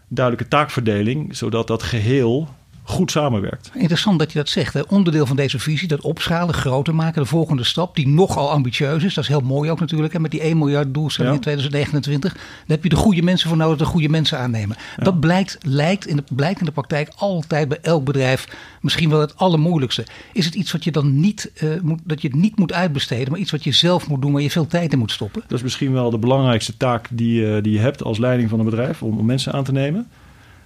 duidelijke 0.08 0.50
taakverdeling, 0.50 1.36
zodat 1.36 1.66
dat 1.66 1.82
geheel 1.82 2.48
goed 2.88 3.10
samenwerkt. 3.10 3.70
Interessant 3.74 4.18
dat 4.18 4.32
je 4.32 4.38
dat 4.38 4.48
zegt. 4.48 4.74
Hè? 4.74 4.80
Onderdeel 4.88 5.26
van 5.26 5.36
deze 5.36 5.58
visie, 5.58 5.88
dat 5.88 6.00
opschalen, 6.00 6.54
groter 6.54 6.94
maken, 6.94 7.22
de 7.22 7.28
volgende 7.28 7.64
stap, 7.64 7.96
die 7.96 8.08
nogal 8.08 8.50
ambitieus 8.50 9.04
is. 9.04 9.14
Dat 9.14 9.24
is 9.24 9.30
heel 9.30 9.40
mooi 9.40 9.70
ook 9.70 9.80
natuurlijk. 9.80 10.14
En 10.14 10.20
met 10.20 10.30
die 10.30 10.40
1 10.40 10.58
miljard 10.58 10.94
doelstelling 10.94 11.34
in 11.34 11.40
2029, 11.40 12.32
daar 12.32 12.42
heb 12.66 12.82
je 12.82 12.88
de 12.88 12.96
goede 12.96 13.22
mensen 13.22 13.48
voor 13.48 13.58
nodig, 13.58 13.78
de 13.78 13.84
goede 13.84 14.08
mensen 14.08 14.38
aannemen. 14.38 14.76
Dat 14.96 15.20
blijkt, 15.20 15.58
lijkt 15.62 16.06
in 16.06 16.16
de, 16.16 16.24
blijkt 16.34 16.60
in 16.60 16.66
de 16.66 16.72
praktijk 16.72 17.10
altijd 17.16 17.68
bij 17.68 17.78
elk 17.82 18.04
bedrijf 18.04 18.48
misschien 18.80 19.10
wel 19.10 19.20
het 19.20 19.36
allermoeilijkste. 19.36 20.06
Is 20.32 20.44
het 20.44 20.54
iets 20.54 20.72
wat 20.72 20.84
je 20.84 20.90
dan 20.90 21.20
niet, 21.20 21.50
uh, 21.62 21.80
moet, 21.82 22.00
dat 22.04 22.22
je 22.22 22.36
niet 22.36 22.58
moet 22.58 22.72
uitbesteden, 22.72 23.30
maar 23.30 23.40
iets 23.40 23.50
wat 23.50 23.64
je 23.64 23.72
zelf 23.72 24.08
moet 24.08 24.22
doen, 24.22 24.32
waar 24.32 24.42
je 24.42 24.50
veel 24.50 24.66
tijd 24.66 24.92
in 24.92 24.98
moet 24.98 25.12
stoppen? 25.12 25.42
Dat 25.46 25.58
is 25.58 25.62
misschien 25.62 25.92
wel 25.92 26.10
de 26.10 26.18
belangrijkste 26.18 26.76
taak 26.76 27.08
die, 27.10 27.40
uh, 27.40 27.62
die 27.62 27.72
je 27.72 27.78
hebt 27.78 28.02
als 28.02 28.18
leiding 28.18 28.50
van 28.50 28.58
een 28.58 28.64
bedrijf, 28.64 29.02
om, 29.02 29.18
om 29.18 29.26
mensen 29.26 29.52
aan 29.52 29.64
te 29.64 29.72
nemen. 29.72 30.08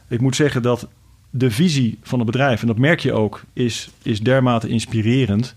Ik 0.08 0.20
moet 0.20 0.36
zeggen 0.36 0.62
dat 0.62 0.88
de 1.34 1.50
visie 1.50 1.98
van 2.02 2.18
het 2.18 2.26
bedrijf, 2.26 2.60
en 2.60 2.66
dat 2.66 2.78
merk 2.78 3.00
je 3.00 3.12
ook, 3.12 3.42
is, 3.52 3.90
is 4.02 4.20
dermate 4.20 4.68
inspirerend 4.68 5.54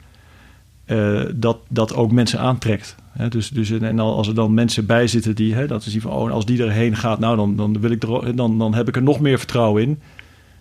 uh, 0.88 1.22
dat 1.36 1.58
dat 1.70 1.94
ook 1.96 2.12
mensen 2.12 2.39
aantrekt. 2.39 2.96
dus, 3.29 3.50
dus, 3.50 3.72
en 3.72 4.00
als 4.00 4.27
er 4.27 4.36
dan 4.36 4.53
mensen 4.53 4.86
bij 4.86 5.08
zitten 5.08 5.36
die, 5.36 5.65
dat 5.65 5.84
ze 5.84 5.89
zien 5.89 6.01
van, 6.01 6.12
oh, 6.12 6.32
als 6.32 6.46
die 6.46 6.63
erheen 6.63 6.96
gaat, 6.96 7.20
nou, 7.20 7.36
dan, 7.36 7.55
dan, 7.55 7.79
wil 7.79 7.91
ik 7.91 8.01
dan, 8.36 8.58
dan 8.58 8.74
heb 8.74 8.88
ik 8.88 8.96
er 8.96 9.03
nog 9.03 9.20
meer 9.20 9.38
vertrouwen 9.38 9.84
in. 9.84 10.00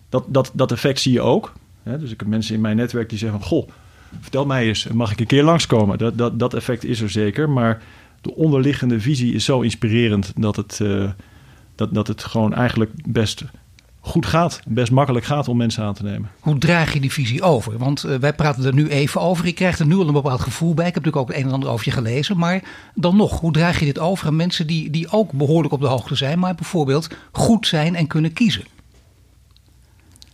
Dat, 0.09 0.25
dat, 0.28 0.50
dat 0.54 0.73
effect 0.73 1.00
zie 1.00 1.12
je 1.12 1.21
ook. 1.21 1.52
dus 1.83 2.11
ik 2.11 2.21
heb 2.21 2.28
mensen 2.28 2.54
in 2.54 2.61
mijn 2.61 2.76
netwerk 2.76 3.09
die 3.09 3.18
zeggen 3.18 3.38
van, 3.38 3.49
goh, 3.49 3.68
vertel 4.21 4.47
mij 4.47 4.66
eens, 4.66 4.87
mag 4.87 5.12
ik 5.12 5.21
een 5.21 5.26
keer 5.26 5.44
langskomen? 5.44 5.99
Dat, 5.99 6.18
dat, 6.18 6.38
dat 6.38 6.54
effect 6.54 6.85
is 6.85 7.00
er 7.00 7.11
zeker, 7.11 7.50
maar 7.50 7.83
de 8.21 8.35
onderliggende 8.35 9.00
visie 9.00 9.35
is 9.35 9.44
zo 9.44 9.61
inspirerend 9.61 10.33
dat 10.37 10.56
het, 10.56 10.78
uh, 10.83 11.11
dat, 11.75 11.94
dat 11.94 12.06
het 12.06 12.25
gewoon 12.25 12.54
eigenlijk 12.54 12.90
best 13.06 13.44
goed 14.04 14.26
gaat, 14.26 14.61
best 14.66 14.92
makkelijk 14.92 15.25
gaat 15.25 15.49
om 15.49 15.56
mensen 15.56 15.84
aan 15.84 15.94
te 15.94 16.02
nemen. 16.02 16.30
Hoe 16.40 16.58
draag 16.58 16.92
je 16.92 17.00
die 17.00 17.12
visie 17.12 17.42
over? 17.42 17.78
Want 17.78 18.04
uh, 18.06 18.16
wij 18.16 18.34
praten 18.34 18.64
er 18.64 18.75
nu 18.75 18.88
even 18.88 19.20
over. 19.20 19.46
Je 19.46 19.52
krijgt 19.52 19.78
er 19.78 19.87
nu 19.87 19.94
al 19.94 20.06
een 20.06 20.12
bepaald 20.12 20.40
gevoel 20.40 20.75
bij. 20.75 20.87
Ik 20.87 20.94
heb 20.94 21.04
natuurlijk 21.04 21.30
ook 21.30 21.37
het 21.37 21.44
een 21.44 21.49
en 21.49 21.54
ander 21.54 21.68
over 21.68 21.87
je 21.87 21.92
gelezen. 21.92 22.37
Maar 22.37 22.62
dan 22.94 23.16
nog, 23.16 23.40
hoe 23.40 23.52
draag 23.52 23.78
je 23.78 23.84
dit 23.84 23.99
over 23.99 24.26
aan 24.26 24.37
mensen 24.37 24.66
die, 24.66 24.90
die 24.90 25.11
ook 25.11 25.32
behoorlijk 25.32 25.75
op 25.75 25.80
de 25.80 25.87
hoogte 25.87 26.14
zijn, 26.14 26.38
maar 26.38 26.54
bijvoorbeeld 26.54 27.08
goed 27.32 27.66
zijn 27.66 27.94
en 27.94 28.06
kunnen 28.06 28.32
kiezen? 28.32 28.64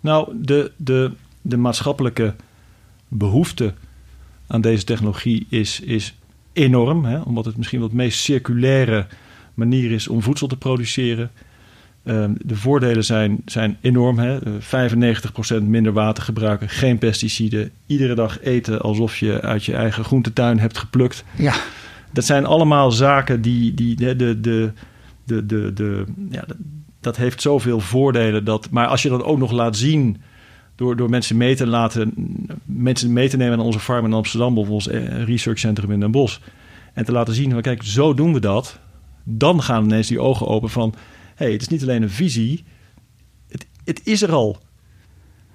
Nou, 0.01 0.33
de, 0.35 0.73
de, 0.77 1.13
de 1.43 1.57
maatschappelijke 1.57 2.35
behoefte 3.09 3.75
aan 4.47 4.61
deze 4.61 4.85
technologie 4.85 5.47
is, 5.49 5.81
is 5.81 6.15
enorm. 6.53 7.05
Hè? 7.05 7.21
Omdat 7.21 7.45
het 7.45 7.57
misschien 7.57 7.79
wel 7.79 7.89
het 7.89 7.97
meest 7.97 8.21
circulaire 8.21 9.07
manier 9.55 9.91
is 9.91 10.09
om 10.09 10.23
voedsel 10.23 10.47
te 10.47 10.57
produceren. 10.57 11.31
Ehm, 12.05 12.33
de 12.45 12.57
voordelen 12.57 13.05
zijn, 13.05 13.43
zijn 13.45 13.77
enorm. 13.81 14.19
Hè? 14.19 14.39
95% 14.59 15.63
minder 15.63 15.93
water 15.93 16.23
gebruiken, 16.23 16.69
geen 16.69 16.99
pesticiden. 16.99 17.71
Iedere 17.87 18.15
dag 18.15 18.41
eten 18.41 18.81
alsof 18.81 19.17
je 19.17 19.41
uit 19.41 19.65
je 19.65 19.75
eigen 19.75 20.05
groentetuin 20.05 20.59
hebt 20.59 20.79
geplukt. 20.79 21.25
Ja. 21.37 21.55
Dat 22.13 22.25
zijn 22.25 22.47
allemaal 22.47 22.91
zaken 22.91 23.43
die, 23.43 23.75
die 23.75 23.97
de, 23.97 24.17
de, 24.17 24.41
de, 24.41 24.73
de, 25.25 25.47
de, 25.47 25.73
de 25.73 26.05
ja, 26.31 26.45
dat 27.01 27.17
heeft 27.17 27.43
zoveel 27.43 27.81
voordelen. 27.81 28.45
Dat, 28.45 28.71
maar 28.71 28.87
als 28.87 29.03
je 29.03 29.09
dan 29.09 29.25
ook 29.25 29.39
nog 29.39 29.53
laat 29.53 29.77
zien 29.77 30.21
door, 30.75 30.97
door 30.97 31.11
mensen 31.11 31.37
mee 31.37 31.57
te 31.57 31.67
laten, 31.67 32.15
mensen 32.65 33.13
mee 33.13 33.29
te 33.29 33.37
nemen 33.37 33.57
naar 33.57 33.67
onze 33.67 33.81
farm 33.81 34.05
in 34.05 34.13
Amsterdam, 34.13 34.55
bijvoorbeeld 34.55 34.87
ons 34.87 34.97
eh, 34.97 35.25
researchcentrum 35.25 35.93
in 35.93 36.01
Den 36.01 36.11
Bosch. 36.11 36.39
En 36.95 37.05
te 37.05 37.13
laten 37.13 37.35
zien, 37.35 37.51
van, 37.51 37.63
kijk, 37.63 37.83
zo 37.83 38.15
doen 38.15 38.33
we 38.33 38.41
dat. 38.41 38.79
Dan 39.25 39.63
gaan 39.63 39.85
ineens 39.85 40.09
die 40.09 40.21
ogen 40.21 40.47
open 40.47 40.71
van 40.71 40.95
hey, 41.41 41.53
het 41.53 41.61
is 41.61 41.69
niet 41.69 41.83
alleen 41.83 42.03
een 42.03 42.11
visie, 42.11 42.65
het, 43.49 43.67
het 43.85 44.01
is 44.05 44.23
er 44.23 44.33
al. 44.33 44.59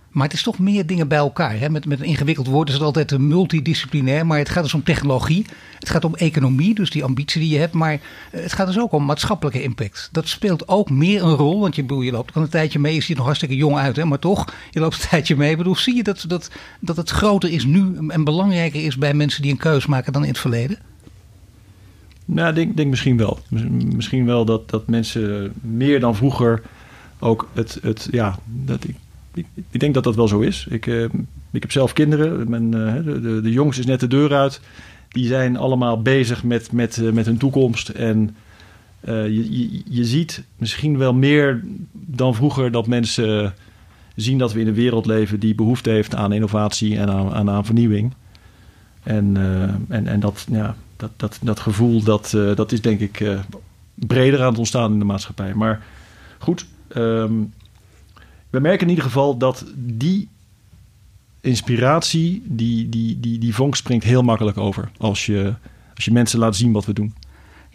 Maar 0.10 0.24
het 0.24 0.34
is 0.34 0.44
toch 0.44 0.60
meer 0.60 0.86
dingen 0.86 1.08
bij 1.08 1.18
elkaar. 1.18 1.60
Hè? 1.60 1.70
Met, 1.70 1.86
met 1.86 2.00
een 2.00 2.06
ingewikkeld 2.06 2.48
woord 2.48 2.68
is 2.68 2.74
het 2.74 2.84
altijd 2.84 3.18
multidisciplinair. 3.18 4.26
Maar 4.26 4.38
het 4.38 4.50
gaat 4.50 4.64
dus 4.64 4.74
om 4.74 4.84
technologie. 4.84 5.46
Het 5.80 5.90
gaat 5.90 6.06
om 6.06 6.16
economie, 6.16 6.76
dus 6.76 6.90
die 6.90 7.04
ambitie 7.04 7.42
die 7.42 7.50
je 7.50 7.58
hebt. 7.58 7.74
Maar 7.74 7.94
eh, 7.94 8.00
het 8.42 8.54
gaat 8.54 8.68
dus 8.68 8.80
ook 8.80 8.92
om 8.92 9.06
maatschappelijke 9.06 9.62
impact. 9.62 10.10
Dat 10.12 10.28
speelt 10.28 10.68
ook 10.68 10.90
meer 10.90 11.24
een 11.24 11.36
rol. 11.36 11.60
Want 11.60 11.76
je, 11.76 11.82
bedoel, 11.82 12.02
je 12.02 12.12
loopt 12.12 12.36
al 12.36 12.42
een 12.42 12.50
tijdje 12.50 12.80
mee. 12.80 12.94
Je 12.94 13.02
ziet 13.02 13.10
er 13.10 13.16
nog 13.16 13.26
hartstikke 13.26 13.56
jong 13.56 13.78
uit. 13.78 13.96
Hè? 13.96 14.06
Maar 14.06 14.20
toch, 14.20 14.54
je 14.72 14.80
loopt 14.80 15.04
een 15.04 15.10
tijdje 15.10 15.36
mee. 15.36 15.52
Ik 15.52 15.58
bedoel, 15.58 15.76
zie 15.76 15.96
je 15.96 16.04
dat, 16.04 16.26
dat, 16.28 16.52
dat 16.80 16.98
het 16.98 17.10
groter 17.10 17.50
is 17.50 17.66
nu 17.66 18.08
en 18.08 18.24
belangrijker 18.24 18.84
is 18.86 18.98
bij 18.98 19.14
mensen 19.14 19.42
die 19.42 19.52
een 19.52 19.58
keus 19.58 19.86
maken 19.86 20.14
dan 20.14 20.22
in 20.22 20.30
het 20.30 20.40
verleden? 20.40 20.78
Nou, 22.26 22.50
ik 22.50 22.56
denk, 22.56 22.78
denk 22.78 22.90
misschien 22.90 23.18
wel. 23.18 23.40
Misschien 23.96 24.26
wel 24.26 24.46
dat, 24.46 24.70
dat 24.70 24.88
mensen 24.88 25.54
meer 25.62 26.00
dan 26.00 26.16
vroeger 26.16 26.62
ook 27.20 27.50
het, 27.54 27.80
het 27.82 28.08
ja, 28.12 28.40
dat 28.46 28.84
ik, 29.34 29.46
ik, 29.72 29.80
denk 29.80 29.94
dat 29.94 30.04
dat 30.04 30.16
wel 30.16 30.28
zo 30.28 30.40
is. 30.40 30.68
Ik, 30.70 30.86
uh, 30.86 31.04
ik 31.52 31.62
heb 31.62 31.72
zelf 31.72 31.94
kinderen. 31.94 32.50
Mijn, 32.50 32.76
uh, 32.76 32.94
de, 32.94 33.22
de, 33.22 33.42
de 33.42 33.68
is 33.70 33.86
net 33.86 34.00
de 34.00 34.08
deur 34.08 34.34
uit. 34.34 34.62
Die 35.10 35.28
zijn 35.28 35.58
allemaal 35.58 36.02
bezig 36.02 36.44
met, 36.44 36.72
met, 36.72 36.98
uh, 36.98 37.12
met 37.12 37.26
hun 37.26 37.38
toekomst. 37.38 37.90
En 37.90 38.36
je, 39.06 39.52
je, 39.52 39.82
je, 39.90 40.06
ziet 40.06 40.44
misschien 40.58 40.98
wel 40.98 41.14
meer 41.14 41.64
dan 41.92 42.36
vroeger 42.36 42.72
dat 42.72 42.88
mensen 42.88 43.54
zien 44.16 44.38
dat 44.38 44.54
we 44.54 44.60
in 44.60 44.68
een 44.68 44.74
wereld 44.74 45.06
leven 45.06 45.40
die 45.40 45.56
behoefte 45.56 45.90
heeft 45.90 46.16
aan 46.16 46.34
innovatie 46.34 46.98
en 46.98 47.10
aan, 47.10 47.34
aan, 47.34 47.50
aan 47.50 47.66
vernieuwing. 47.66 48.14
En, 49.04 49.38
en, 49.90 50.08
en 50.08 50.20
dat, 50.20 50.46
ja, 50.52 50.76
dat, 50.98 51.12
dat, 51.16 51.40
dat 51.42 51.60
gevoel, 51.60 52.04
dat, 52.04 52.34
uh, 52.36 52.56
dat 52.56 52.72
is 52.72 52.82
denk 52.82 53.00
ik 53.00 53.20
uh, 53.20 53.40
breder 53.94 54.42
aan 54.42 54.50
het 54.50 54.58
ontstaan 54.58 54.92
in 54.92 55.00
de 55.00 55.06
maatschappij. 55.06 55.54
Maar 55.54 55.86
goed, 56.40 56.66
um, 56.96 57.54
we 58.50 58.60
merken 58.60 58.82
in 58.84 58.90
ieder 58.90 59.04
geval 59.04 59.38
dat 59.38 59.66
die 59.76 60.30
inspiratie, 61.42 62.44
die, 62.46 62.90
die, 62.90 63.20
die, 63.20 63.40
die 63.40 63.56
vonk 63.56 63.76
springt 63.76 64.06
heel 64.06 64.22
makkelijk 64.22 64.58
over 64.58 64.92
als 64.98 65.26
je, 65.26 65.54
als 65.96 66.06
je 66.06 66.12
mensen 66.12 66.40
laat 66.40 66.56
zien 66.56 66.72
wat 66.72 66.86
we 66.86 66.94
doen. 66.94 67.14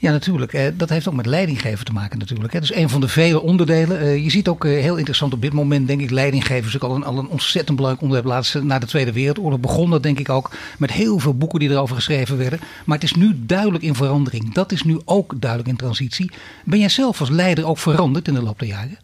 Ja, 0.00 0.10
natuurlijk. 0.10 0.52
Eh, 0.52 0.66
dat 0.74 0.88
heeft 0.88 1.08
ook 1.08 1.14
met 1.14 1.26
leidinggeven 1.26 1.84
te 1.84 1.92
maken 1.92 2.18
natuurlijk. 2.18 2.52
Dat 2.52 2.62
is 2.62 2.74
een 2.74 2.88
van 2.88 3.00
de 3.00 3.08
vele 3.08 3.40
onderdelen. 3.40 4.00
Eh, 4.00 4.24
je 4.24 4.30
ziet 4.30 4.48
ook 4.48 4.64
eh, 4.64 4.70
heel 4.70 4.96
interessant 4.96 5.32
op 5.32 5.42
dit 5.42 5.52
moment, 5.52 5.86
denk 5.86 6.00
ik, 6.00 6.10
leidinggevers 6.10 6.76
ook 6.76 6.82
al 6.82 6.94
een, 6.94 7.04
al 7.04 7.18
een 7.18 7.28
ontzettend 7.28 7.76
belangrijk 7.76 8.02
onderwerp. 8.02 8.34
Laatst 8.34 8.62
na 8.62 8.78
de 8.78 8.86
Tweede 8.86 9.12
Wereldoorlog 9.12 9.60
begon 9.60 9.90
dat 9.90 10.02
denk 10.02 10.18
ik 10.18 10.28
ook 10.28 10.50
met 10.78 10.92
heel 10.92 11.18
veel 11.18 11.34
boeken 11.34 11.58
die 11.58 11.70
erover 11.70 11.94
geschreven 11.94 12.36
werden. 12.36 12.60
Maar 12.84 12.94
het 12.94 13.04
is 13.04 13.14
nu 13.14 13.44
duidelijk 13.46 13.84
in 13.84 13.94
verandering. 13.94 14.54
Dat 14.54 14.72
is 14.72 14.82
nu 14.82 15.00
ook 15.04 15.34
duidelijk 15.40 15.70
in 15.70 15.76
transitie. 15.76 16.30
Ben 16.64 16.78
jij 16.78 16.88
zelf 16.88 17.20
als 17.20 17.28
leider 17.28 17.64
ook 17.64 17.78
veranderd 17.78 18.28
in 18.28 18.34
de 18.34 18.42
loop 18.42 18.58
der 18.58 18.68
jaren? 18.68 18.98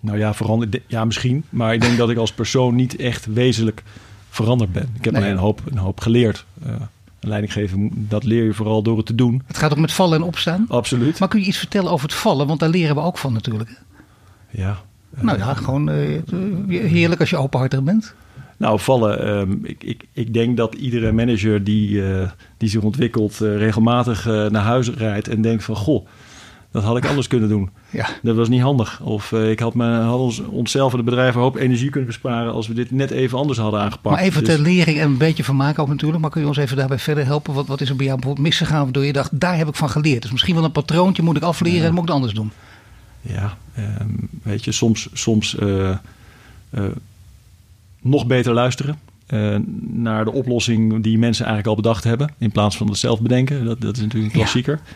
Nou 0.00 0.18
ja, 0.18 0.34
veranderd. 0.34 0.80
Ja, 0.86 1.04
misschien. 1.04 1.44
Maar 1.48 1.74
ik 1.74 1.80
denk 1.80 1.96
dat 1.96 2.10
ik 2.10 2.16
als 2.16 2.32
persoon 2.32 2.74
niet 2.74 2.96
echt 2.96 3.26
wezenlijk 3.26 3.82
veranderd 4.30 4.72
ben. 4.72 4.88
Ik 4.96 5.04
heb 5.04 5.12
nee. 5.12 5.22
alleen 5.22 5.34
een 5.34 5.42
hoop, 5.42 5.60
een 5.70 5.78
hoop 5.78 6.00
geleerd. 6.00 6.44
Een 7.20 7.28
leiding 7.28 7.52
geven, 7.52 7.90
dat 8.08 8.24
leer 8.24 8.44
je 8.44 8.54
vooral 8.54 8.82
door 8.82 8.96
het 8.96 9.06
te 9.06 9.14
doen. 9.14 9.42
Het 9.46 9.56
gaat 9.56 9.72
ook 9.72 9.78
met 9.78 9.92
vallen 9.92 10.20
en 10.20 10.26
opstaan? 10.26 10.64
Absoluut. 10.68 11.18
Maar 11.18 11.28
kun 11.28 11.40
je 11.40 11.46
iets 11.46 11.58
vertellen 11.58 11.90
over 11.90 12.06
het 12.06 12.16
vallen? 12.16 12.46
Want 12.46 12.60
daar 12.60 12.68
leren 12.68 12.94
we 12.94 13.00
ook 13.00 13.18
van 13.18 13.32
natuurlijk. 13.32 13.82
Ja. 14.50 14.78
Nou 15.20 15.38
ja, 15.38 15.54
gewoon 15.54 15.90
uh, 15.90 16.20
heerlijk 16.68 17.20
als 17.20 17.30
je 17.30 17.36
openhartig 17.36 17.82
bent. 17.82 18.14
Nou, 18.56 18.80
vallen. 18.80 19.28
Um, 19.28 19.60
ik, 19.62 19.84
ik, 19.84 20.04
ik 20.12 20.34
denk 20.34 20.56
dat 20.56 20.74
iedere 20.74 21.12
manager 21.12 21.64
die, 21.64 21.90
uh, 21.90 22.30
die 22.56 22.68
zich 22.68 22.82
ontwikkelt... 22.82 23.40
Uh, 23.42 23.56
regelmatig 23.56 24.24
naar 24.24 24.62
huis 24.62 24.90
rijdt 24.90 25.28
en 25.28 25.42
denkt 25.42 25.64
van... 25.64 25.76
goh, 25.76 26.06
dat 26.70 26.82
had 26.82 26.96
ik 26.96 27.06
anders 27.10 27.26
kunnen 27.26 27.48
doen. 27.48 27.70
Ja. 27.90 28.08
Dat 28.22 28.36
was 28.36 28.48
niet 28.48 28.60
handig. 28.60 29.00
Of 29.00 29.32
uh, 29.32 29.50
ik 29.50 29.58
had, 29.58 29.74
ons, 30.12 30.40
onszelf 30.40 30.90
en 30.90 30.96
het 30.96 31.06
bedrijf 31.06 31.34
een 31.34 31.40
hoop 31.40 31.56
energie 31.56 31.90
kunnen 31.90 32.08
besparen 32.08 32.52
als 32.52 32.68
we 32.68 32.74
dit 32.74 32.90
net 32.90 33.10
even 33.10 33.38
anders 33.38 33.58
hadden 33.58 33.80
aangepakt. 33.80 34.16
Maar 34.16 34.24
even 34.24 34.44
dus... 34.44 34.54
ter 34.54 34.62
lering 34.62 34.98
en 34.98 35.06
een 35.06 35.16
beetje 35.16 35.44
van 35.44 35.56
maken 35.56 35.82
ook 35.82 35.88
natuurlijk. 35.88 36.20
Maar 36.20 36.30
kun 36.30 36.40
je 36.40 36.46
ons 36.46 36.56
even 36.56 36.76
daarbij 36.76 36.98
verder 36.98 37.24
helpen? 37.24 37.54
Wat, 37.54 37.66
wat 37.66 37.80
is 37.80 37.88
er 37.88 37.96
bij 37.96 38.06
jou 38.06 38.18
bijvoorbeeld 38.18 38.46
misgegaan 38.46 38.82
waardoor 38.82 39.04
je 39.04 39.12
dacht, 39.12 39.40
daar 39.40 39.56
heb 39.56 39.68
ik 39.68 39.74
van 39.74 39.90
geleerd. 39.90 40.22
Dus 40.22 40.30
misschien 40.30 40.54
wel 40.54 40.64
een 40.64 40.72
patroontje 40.72 41.22
moet 41.22 41.36
ik 41.36 41.42
afleren 41.42 41.80
ja. 41.80 41.86
en 41.86 41.90
moet 41.90 42.02
ik 42.02 42.06
het 42.06 42.14
anders 42.14 42.34
doen. 42.34 42.52
Ja, 43.20 43.56
um, 43.78 44.28
weet 44.42 44.64
je, 44.64 44.72
soms, 44.72 45.08
soms 45.12 45.56
uh, 45.60 45.96
uh, 46.70 46.84
nog 48.00 48.26
beter 48.26 48.52
luisteren. 48.52 48.98
Uh, 49.28 49.56
naar 49.80 50.24
de 50.24 50.32
oplossing 50.32 51.02
die 51.02 51.18
mensen 51.18 51.44
eigenlijk 51.44 51.76
al 51.76 51.82
bedacht 51.82 52.04
hebben. 52.04 52.30
In 52.38 52.52
plaats 52.52 52.76
van 52.76 52.88
het 52.88 52.98
zelf 52.98 53.20
bedenken. 53.20 53.64
Dat, 53.64 53.80
dat 53.80 53.96
is 53.96 54.02
natuurlijk 54.02 54.32
een 54.32 54.40
klassieker. 54.40 54.80
Ja. 54.84 54.92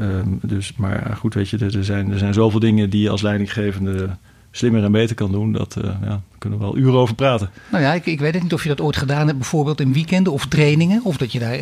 Um, 0.00 0.38
dus, 0.42 0.72
maar 0.76 1.16
goed, 1.18 1.34
weet 1.34 1.48
je, 1.48 1.58
er 1.58 1.84
zijn, 1.84 2.12
er 2.12 2.18
zijn 2.18 2.34
zoveel 2.34 2.60
dingen 2.60 2.90
die 2.90 3.02
je 3.02 3.10
als 3.10 3.22
leidinggevende 3.22 4.08
slimmer 4.50 4.84
en 4.84 4.92
beter 4.92 5.16
kan 5.16 5.32
doen, 5.32 5.52
dat 5.52 5.76
ja, 5.82 5.98
daar 6.00 6.20
kunnen 6.38 6.58
we 6.58 6.64
wel 6.64 6.76
uren 6.76 6.98
over 6.98 7.14
praten. 7.14 7.50
Nou 7.70 7.82
ja, 7.82 7.94
ik, 7.94 8.06
ik 8.06 8.20
weet 8.20 8.42
niet 8.42 8.52
of 8.52 8.62
je 8.62 8.68
dat 8.68 8.80
ooit 8.80 8.96
gedaan 8.96 9.26
hebt, 9.26 9.38
bijvoorbeeld 9.38 9.80
in 9.80 9.92
weekenden 9.92 10.32
of 10.32 10.46
trainingen. 10.46 11.00
Of 11.04 11.16
dat 11.16 11.32
je 11.32 11.38
daar 11.38 11.58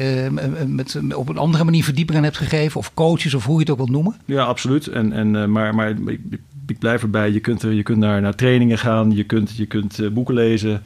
met, 0.69 0.99
op 1.15 1.29
een 1.29 1.39
andere 1.39 1.65
manier 1.65 1.85
verdieping 1.85 2.19
aan 2.19 2.25
hebt 2.25 2.37
gegeven. 2.37 2.81
Of 2.81 2.95
coaches 2.95 3.35
of 3.35 3.45
hoe 3.45 3.55
je 3.55 3.61
het 3.61 3.71
ook 3.71 3.77
wilt 3.77 3.91
noemen. 3.91 4.17
Ja, 4.25 4.45
absoluut. 4.45 4.87
En, 4.87 5.13
en, 5.13 5.53
maar, 5.53 5.75
maar 5.75 5.91
ik, 5.91 6.21
ik 6.67 6.79
blijf 6.79 7.03
erbij. 7.03 7.31
Je 7.31 7.41
kunt, 7.41 7.63
je 7.63 7.83
kunt 7.83 7.99
naar, 7.99 8.21
naar 8.21 8.35
trainingen 8.35 8.79
gaan, 8.79 9.11
je 9.11 9.25
kunt, 9.25 9.57
je 9.57 9.67
kunt 9.67 10.15
boeken 10.15 10.35
lezen. 10.35 10.83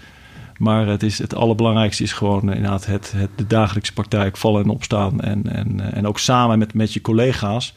Maar 0.59 0.87
het, 0.87 1.03
is, 1.03 1.19
het 1.19 1.35
allerbelangrijkste 1.35 2.03
is 2.03 2.13
gewoon 2.13 2.41
inderdaad 2.41 2.87
het, 2.87 3.13
het, 3.13 3.31
de 3.37 3.47
dagelijkse 3.47 3.93
praktijk 3.93 4.37
vallen 4.37 4.63
en 4.63 4.71
opstaan. 4.71 5.21
En, 5.21 5.55
en, 5.55 5.93
en 5.93 6.07
ook 6.07 6.19
samen 6.19 6.59
met, 6.59 6.75
met 6.75 6.93
je 6.93 7.01
collega's 7.01 7.75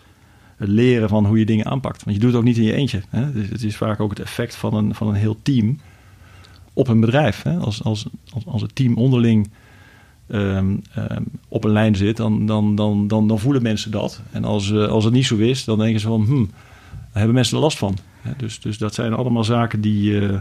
leren 0.57 1.09
van 1.09 1.25
hoe 1.25 1.39
je 1.39 1.45
dingen 1.45 1.65
aanpakt. 1.65 2.03
Want 2.03 2.15
je 2.15 2.21
doet 2.21 2.31
het 2.31 2.39
ook 2.39 2.47
niet 2.47 2.57
in 2.57 2.63
je 2.63 2.73
eentje. 2.73 3.01
Hè? 3.09 3.23
Het, 3.23 3.35
is, 3.35 3.49
het 3.49 3.63
is 3.63 3.77
vaak 3.77 3.99
ook 3.99 4.09
het 4.09 4.19
effect 4.19 4.55
van 4.55 4.73
een, 4.73 4.95
van 4.95 5.07
een 5.07 5.15
heel 5.15 5.37
team 5.41 5.79
op 6.73 6.87
een 6.87 6.99
bedrijf. 6.99 7.41
Hè? 7.41 7.57
Als, 7.57 7.83
als, 7.83 8.05
als, 8.33 8.45
als 8.45 8.61
het 8.61 8.75
team 8.75 8.95
onderling 8.95 9.49
um, 10.27 10.81
um, 10.97 11.25
op 11.47 11.63
een 11.63 11.71
lijn 11.71 11.95
zit, 11.95 12.17
dan, 12.17 12.45
dan, 12.45 12.75
dan, 12.75 13.07
dan, 13.07 13.39
voelen 13.39 13.61
mensen 13.61 13.91
dat. 13.91 14.21
En 14.31 14.43
als, 14.43 14.69
uh, 14.69 14.87
als 14.87 15.03
het 15.03 15.13
niet 15.13 15.25
zo 15.25 15.35
is, 15.35 15.63
dan 15.63 15.77
denken 15.77 15.99
ze 15.99 16.07
van, 16.07 16.25
hm, 16.25 16.45
daar 16.89 17.09
hebben 17.11 17.33
mensen 17.33 17.55
er 17.55 17.63
last 17.63 17.77
van. 17.77 17.97
Dus, 18.37 18.59
dus 18.59 18.77
dat 18.77 18.93
zijn 18.93 19.13
allemaal 19.13 19.43
zaken 19.43 19.81
die, 19.81 20.11
uh, 20.11 20.39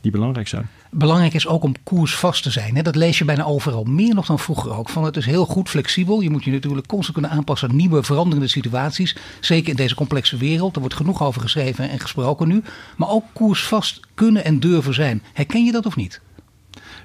die 0.00 0.10
belangrijk 0.10 0.48
zijn. 0.48 0.68
Belangrijk 0.90 1.34
is 1.34 1.46
ook 1.46 1.62
om 1.62 1.74
koersvast 1.82 2.42
te 2.42 2.50
zijn. 2.50 2.76
Hè? 2.76 2.82
Dat 2.82 2.96
lees 2.96 3.18
je 3.18 3.24
bijna 3.24 3.44
overal. 3.44 3.84
Meer 3.84 4.14
nog 4.14 4.26
dan 4.26 4.38
vroeger 4.38 4.76
ook. 4.76 4.88
Van 4.88 5.04
het 5.04 5.16
is 5.16 5.26
heel 5.26 5.46
goed 5.46 5.68
flexibel. 5.68 6.20
Je 6.20 6.30
moet 6.30 6.44
je 6.44 6.50
natuurlijk 6.50 6.86
constant 6.86 7.18
kunnen 7.18 7.36
aanpassen 7.36 7.68
aan 7.68 7.76
nieuwe 7.76 8.02
veranderende 8.02 8.48
situaties. 8.48 9.16
Zeker 9.40 9.70
in 9.70 9.76
deze 9.76 9.94
complexe 9.94 10.36
wereld. 10.36 10.74
Er 10.74 10.80
wordt 10.80 10.96
genoeg 10.96 11.22
over 11.22 11.40
geschreven 11.40 11.90
en 11.90 12.00
gesproken 12.00 12.48
nu. 12.48 12.62
Maar 12.96 13.08
ook 13.08 13.24
koersvast 13.32 14.00
kunnen 14.14 14.44
en 14.44 14.60
durven 14.60 14.94
zijn. 14.94 15.22
Herken 15.32 15.64
je 15.64 15.72
dat 15.72 15.86
of 15.86 15.96
niet? 15.96 16.20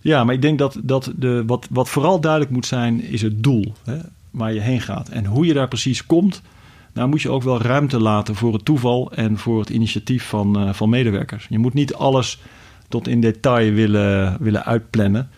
Ja, 0.02 0.24
maar 0.24 0.34
ik 0.34 0.42
denk 0.42 0.60
dat, 0.60 0.78
dat 0.84 1.12
de, 1.16 1.44
wat, 1.46 1.68
wat 1.70 1.90
vooral 1.90 2.20
duidelijk 2.20 2.52
moet 2.52 2.66
zijn, 2.66 3.02
is 3.02 3.22
het 3.22 3.44
doel 3.44 3.74
hè, 3.84 3.98
waar 4.32 4.54
je 4.54 4.60
heen 4.60 4.82
gaat. 4.82 5.10
En 5.10 5.26
hoe 5.26 5.46
je 5.46 5.54
daar 5.54 5.68
precies 5.68 6.06
komt, 6.06 6.42
nou 6.94 7.10
moet 7.10 7.22
je 7.22 7.30
ook 7.30 7.44
wel 7.44 7.62
ruimte 7.62 8.00
laten 8.00 8.36
voor 8.36 8.54
het 8.54 8.66
toeval 8.66 9.12
en 9.12 9.38
voor 9.38 9.60
het 9.60 9.70
initiatief 9.70 10.24
van, 10.28 10.68
uh, 10.68 10.74
van 10.74 10.90
medewerkers. 10.90 11.46
Je 11.50 11.58
moet 11.58 11.74
niet 11.74 11.94
alles 11.94 12.40
tot 12.88 13.08
in 13.08 13.22
detail 13.22 13.72
willen, 13.72 14.38
willen 14.40 14.66
uitplannen. 14.66 15.30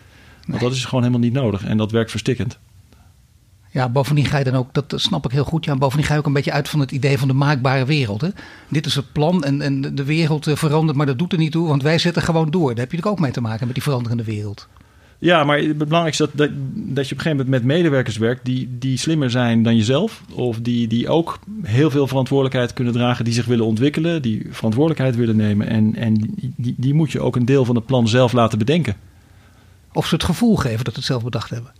Want 0.46 0.60
nee. 0.60 0.68
dat 0.68 0.72
is 0.72 0.84
gewoon 0.84 1.00
helemaal 1.00 1.24
niet 1.24 1.32
nodig 1.32 1.64
en 1.64 1.76
dat 1.76 1.90
werkt 1.90 2.10
verstikkend. 2.10 2.58
Ja, 3.70 3.88
bovendien 3.88 4.24
ga 4.24 4.38
je 4.38 4.44
dan 4.44 4.54
ook, 4.54 4.74
dat 4.74 4.92
snap 4.96 5.24
ik 5.24 5.30
heel 5.30 5.44
goed. 5.44 5.64
Ja, 5.64 5.76
bovendien 5.76 6.06
ga 6.06 6.12
je 6.12 6.18
ook 6.18 6.26
een 6.26 6.32
beetje 6.32 6.52
uit 6.52 6.68
van 6.68 6.80
het 6.80 6.90
idee 6.90 7.18
van 7.18 7.28
de 7.28 7.34
maakbare 7.34 7.84
wereld. 7.84 8.20
Hè? 8.20 8.28
Dit 8.68 8.86
is 8.86 8.94
het 8.94 9.12
plan 9.12 9.44
en, 9.44 9.60
en 9.60 9.94
de 9.94 10.04
wereld 10.04 10.46
eh, 10.46 10.56
verandert, 10.56 10.96
maar 10.96 11.06
dat 11.06 11.18
doet 11.18 11.32
er 11.32 11.38
niet 11.38 11.52
toe, 11.52 11.68
want 11.68 11.82
wij 11.82 11.98
zetten 11.98 12.22
gewoon 12.22 12.50
door. 12.50 12.68
Daar 12.68 12.86
heb 12.88 12.92
je 12.92 13.04
ook 13.04 13.20
mee 13.20 13.30
te 13.30 13.40
maken 13.40 13.66
met 13.66 13.74
die 13.74 13.82
veranderende 13.82 14.24
wereld. 14.24 14.68
Ja, 15.20 15.44
maar 15.44 15.58
het 15.58 15.78
belangrijkste 15.78 16.24
is 16.24 16.30
dat, 16.30 16.38
dat, 16.38 16.56
dat 16.74 17.08
je 17.08 17.14
op 17.14 17.18
een 17.18 17.24
gegeven 17.24 17.30
moment 17.30 17.48
met 17.48 17.64
medewerkers 17.64 18.16
werkt 18.16 18.44
die, 18.44 18.68
die 18.78 18.96
slimmer 18.96 19.30
zijn 19.30 19.62
dan 19.62 19.76
jezelf. 19.76 20.22
Of 20.32 20.60
die, 20.60 20.86
die 20.86 21.08
ook 21.08 21.38
heel 21.62 21.90
veel 21.90 22.06
verantwoordelijkheid 22.06 22.72
kunnen 22.72 22.92
dragen, 22.92 23.24
die 23.24 23.34
zich 23.34 23.46
willen 23.46 23.64
ontwikkelen, 23.64 24.22
die 24.22 24.46
verantwoordelijkheid 24.50 25.16
willen 25.16 25.36
nemen. 25.36 25.68
En, 25.68 25.94
en 25.94 26.34
die, 26.56 26.74
die 26.76 26.94
moet 26.94 27.12
je 27.12 27.20
ook 27.20 27.36
een 27.36 27.44
deel 27.44 27.64
van 27.64 27.74
het 27.74 27.86
plan 27.86 28.08
zelf 28.08 28.32
laten 28.32 28.58
bedenken. 28.58 28.96
Of 29.92 30.06
ze 30.06 30.14
het 30.14 30.24
gevoel 30.24 30.56
geven 30.56 30.84
dat 30.84 30.92
ze 30.92 30.98
het 30.98 31.08
zelf 31.08 31.24
bedacht 31.24 31.50
hebben. 31.50 31.72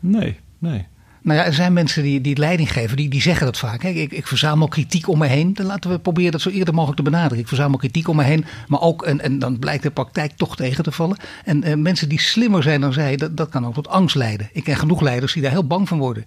Nee, 0.00 0.36
nee. 0.58 0.86
Nou 1.28 1.40
ja, 1.40 1.46
er 1.46 1.54
zijn 1.54 1.72
mensen 1.72 2.02
die, 2.02 2.20
die 2.20 2.36
leiding 2.36 2.72
geven, 2.72 2.96
die, 2.96 3.08
die 3.08 3.20
zeggen 3.20 3.46
dat 3.46 3.58
vaak. 3.58 3.82
Hè. 3.82 3.88
Ik, 3.88 4.12
ik 4.12 4.26
verzamel 4.26 4.68
kritiek 4.68 5.08
om 5.08 5.18
me 5.18 5.26
heen. 5.26 5.54
Dan 5.54 5.66
laten 5.66 5.90
we 5.90 5.98
proberen 5.98 6.32
dat 6.32 6.40
zo 6.40 6.50
eerder 6.50 6.74
mogelijk 6.74 6.98
te 6.98 7.10
benaderen. 7.10 7.38
Ik 7.38 7.48
verzamel 7.48 7.78
kritiek 7.78 8.08
om 8.08 8.16
me 8.16 8.22
heen, 8.22 8.44
maar 8.68 8.80
ook, 8.80 9.02
en, 9.02 9.20
en 9.20 9.38
dan 9.38 9.58
blijkt 9.58 9.82
de 9.82 9.90
praktijk 9.90 10.32
toch 10.36 10.56
tegen 10.56 10.84
te 10.84 10.92
vallen. 10.92 11.16
En 11.44 11.68
uh, 11.68 11.74
mensen 11.74 12.08
die 12.08 12.20
slimmer 12.20 12.62
zijn 12.62 12.80
dan 12.80 12.92
zij, 12.92 13.16
dat, 13.16 13.36
dat 13.36 13.48
kan 13.48 13.66
ook 13.66 13.74
tot 13.74 13.88
angst 13.88 14.16
leiden. 14.16 14.48
Ik 14.52 14.64
ken 14.64 14.76
genoeg 14.76 15.00
leiders 15.00 15.32
die 15.32 15.42
daar 15.42 15.50
heel 15.50 15.66
bang 15.66 15.88
van 15.88 15.98
worden. 15.98 16.24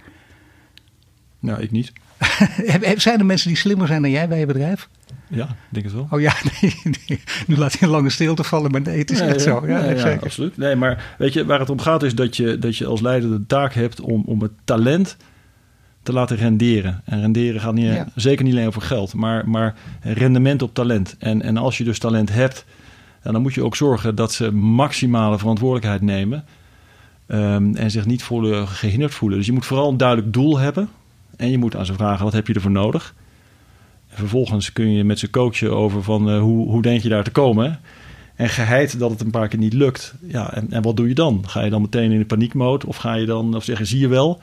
Nou, 1.41 1.61
ik 1.61 1.71
niet. 1.71 1.91
zijn 2.95 3.19
er 3.19 3.25
mensen 3.25 3.47
die 3.47 3.57
slimmer 3.57 3.87
zijn 3.87 4.01
dan 4.01 4.11
jij 4.11 4.27
bij 4.27 4.39
je 4.39 4.45
bedrijf? 4.45 4.89
Ja, 5.27 5.43
ik 5.43 5.55
denk 5.69 5.85
het 5.85 5.93
wel. 5.93 6.07
Oh 6.09 6.21
ja, 6.21 6.33
nee, 6.61 6.75
nee. 6.83 7.21
nu 7.47 7.57
laat 7.57 7.73
je 7.73 7.85
een 7.85 7.91
lange 7.91 8.09
stilte 8.09 8.43
vallen, 8.43 8.71
maar 8.71 8.81
nee, 8.81 8.97
het 8.97 9.11
is 9.11 9.19
nee, 9.19 9.29
echt 9.29 9.41
zo. 9.41 9.67
Ja, 9.67 9.81
nee, 9.81 9.95
ja, 9.95 10.17
absoluut. 10.21 10.57
Nee, 10.57 10.75
maar 10.75 11.15
weet 11.17 11.33
je, 11.33 11.45
waar 11.45 11.59
het 11.59 11.69
om 11.69 11.79
gaat 11.79 12.03
is 12.03 12.15
dat 12.15 12.35
je, 12.35 12.59
dat 12.59 12.77
je 12.77 12.85
als 12.85 13.01
leider 13.01 13.29
de 13.29 13.45
taak 13.45 13.73
hebt 13.73 14.01
om, 14.01 14.23
om 14.25 14.41
het 14.41 14.51
talent 14.63 15.17
te 16.03 16.13
laten 16.13 16.37
renderen. 16.37 17.01
En 17.05 17.21
renderen 17.21 17.61
gaat 17.61 17.73
niet, 17.73 18.03
zeker 18.15 18.45
niet 18.45 18.53
alleen 18.53 18.67
over 18.67 18.81
geld, 18.81 19.13
maar, 19.13 19.49
maar 19.49 19.75
rendement 20.01 20.61
op 20.61 20.73
talent. 20.73 21.15
En, 21.19 21.41
en 21.41 21.57
als 21.57 21.77
je 21.77 21.83
dus 21.83 21.99
talent 21.99 22.33
hebt, 22.33 22.65
dan 23.23 23.41
moet 23.41 23.53
je 23.53 23.63
ook 23.63 23.75
zorgen 23.75 24.15
dat 24.15 24.33
ze 24.33 24.51
maximale 24.51 25.37
verantwoordelijkheid 25.37 26.01
nemen. 26.01 26.45
Um, 27.27 27.75
en 27.75 27.91
zich 27.91 28.05
niet 28.05 28.23
voelen, 28.23 28.67
gehinderd 28.67 29.13
voelen. 29.13 29.37
Dus 29.37 29.47
je 29.47 29.53
moet 29.53 29.65
vooral 29.65 29.89
een 29.89 29.97
duidelijk 29.97 30.33
doel 30.33 30.59
hebben. 30.59 30.89
En 31.41 31.51
je 31.51 31.57
moet 31.57 31.75
aan 31.75 31.85
ze 31.85 31.93
vragen, 31.93 32.23
wat 32.23 32.33
heb 32.33 32.47
je 32.47 32.53
ervoor 32.53 32.71
nodig? 32.71 33.13
En 34.09 34.17
vervolgens 34.17 34.73
kun 34.73 34.91
je 34.91 35.03
met 35.03 35.19
ze 35.19 35.29
coachen 35.29 35.75
over 35.75 36.03
van 36.03 36.29
uh, 36.29 36.39
hoe, 36.39 36.67
hoe 36.67 36.81
denk 36.81 37.01
je 37.01 37.09
daar 37.09 37.23
te 37.23 37.31
komen. 37.31 37.79
En 38.35 38.49
geheid 38.49 38.99
dat 38.99 39.11
het 39.11 39.21
een 39.21 39.31
paar 39.31 39.47
keer 39.47 39.59
niet 39.59 39.73
lukt. 39.73 40.13
Ja, 40.27 40.53
en, 40.53 40.67
en 40.71 40.81
wat 40.81 40.97
doe 40.97 41.07
je 41.07 41.13
dan? 41.13 41.43
Ga 41.47 41.63
je 41.63 41.69
dan 41.69 41.81
meteen 41.81 42.11
in 42.11 42.19
de 42.19 42.25
paniekmode? 42.25 42.87
Of 42.87 42.97
ga 42.97 43.13
je 43.13 43.25
dan 43.25 43.55
of 43.55 43.63
zeggen, 43.63 43.85
zie 43.85 43.99
je 43.99 44.07
wel? 44.07 44.39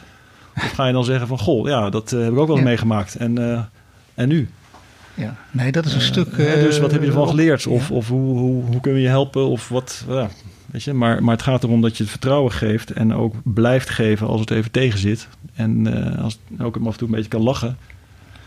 Of 0.56 0.70
ga 0.70 0.86
je 0.86 0.92
dan 0.92 1.04
zeggen 1.04 1.26
van, 1.26 1.38
goh, 1.38 1.68
ja, 1.68 1.90
dat 1.90 2.12
uh, 2.12 2.22
heb 2.22 2.32
ik 2.32 2.38
ook 2.38 2.46
wel 2.46 2.56
ja. 2.56 2.62
meegemaakt. 2.62 3.16
En, 3.16 3.38
uh, 3.38 3.60
en 4.14 4.28
nu? 4.28 4.48
Ja, 5.14 5.36
nee, 5.50 5.72
dat 5.72 5.84
is 5.84 5.94
een 5.94 6.00
stuk... 6.00 6.36
dus 6.36 6.78
wat 6.78 6.90
heb 6.90 7.00
je 7.00 7.06
ervan 7.06 7.28
geleerd? 7.28 7.66
Of, 7.66 7.90
of 7.90 8.08
hoe, 8.08 8.38
hoe, 8.38 8.64
hoe 8.64 8.80
kunnen 8.80 9.00
we 9.00 9.06
je 9.06 9.12
helpen? 9.12 9.46
Of 9.46 9.68
wat, 9.68 10.04
ja, 10.08 10.28
weet 10.70 10.82
je. 10.82 10.92
Maar, 10.92 11.22
maar 11.22 11.34
het 11.34 11.44
gaat 11.44 11.64
erom 11.64 11.80
dat 11.80 11.96
je 11.96 12.02
het 12.02 12.12
vertrouwen 12.12 12.52
geeft 12.52 12.90
en 12.90 13.14
ook 13.14 13.34
blijft 13.44 13.90
geven 13.90 14.26
als 14.26 14.40
het 14.40 14.50
even 14.50 14.70
tegen 14.70 14.98
zit. 14.98 15.28
En 15.54 15.86
als 16.18 16.38
het 16.48 16.60
ook 16.60 16.76
af 16.76 16.92
en 16.92 16.98
toe 16.98 17.08
een 17.08 17.14
beetje 17.14 17.28
kan 17.28 17.42
lachen. 17.42 17.76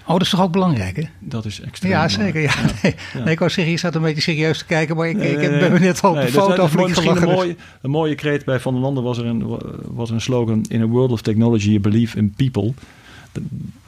Oh, 0.02 0.18
dat 0.18 0.22
is 0.22 0.30
toch 0.30 0.42
ook 0.42 0.52
belangrijk, 0.52 0.96
hè? 0.96 1.04
Dat 1.20 1.46
is 1.46 1.62
extreem 1.62 1.92
Ja, 1.92 2.08
zeker. 2.08 2.42
Ja. 2.42 2.54
Nee. 2.82 2.96
Ja. 3.14 3.20
nee. 3.24 3.34
ik 3.34 3.40
wou 3.40 3.52
zeggen, 3.52 3.72
je 3.72 3.80
staat 3.80 3.96
een 3.96 4.02
beetje 4.02 4.22
serieus 4.22 4.58
te 4.58 4.66
kijken, 4.66 4.96
maar 4.96 5.10
ik, 5.10 5.16
nee, 5.16 5.32
ik 5.32 5.42
heb 5.42 5.80
net 5.80 6.02
al 6.02 6.10
op 6.10 6.16
de 6.16 6.22
nee, 6.22 6.32
foto 6.32 6.66
dus, 6.66 6.76
misschien 6.76 7.18
een 7.18 7.24
mooie, 7.24 7.56
een 7.82 7.90
mooie 7.90 8.16
kreet 8.16 8.46
bij 8.46 8.60
Van 8.60 8.74
der 8.74 8.82
Landen 8.82 9.04
was 9.04 9.18
er 9.18 9.26
een, 9.26 9.60
was 9.88 10.10
een 10.10 10.22
slogan... 10.22 10.66
In 10.68 10.82
a 10.82 10.86
world 10.86 11.12
of 11.12 11.22
technology, 11.22 11.68
you 11.68 11.80
believe 11.80 12.18
in 12.18 12.34
people. 12.38 12.74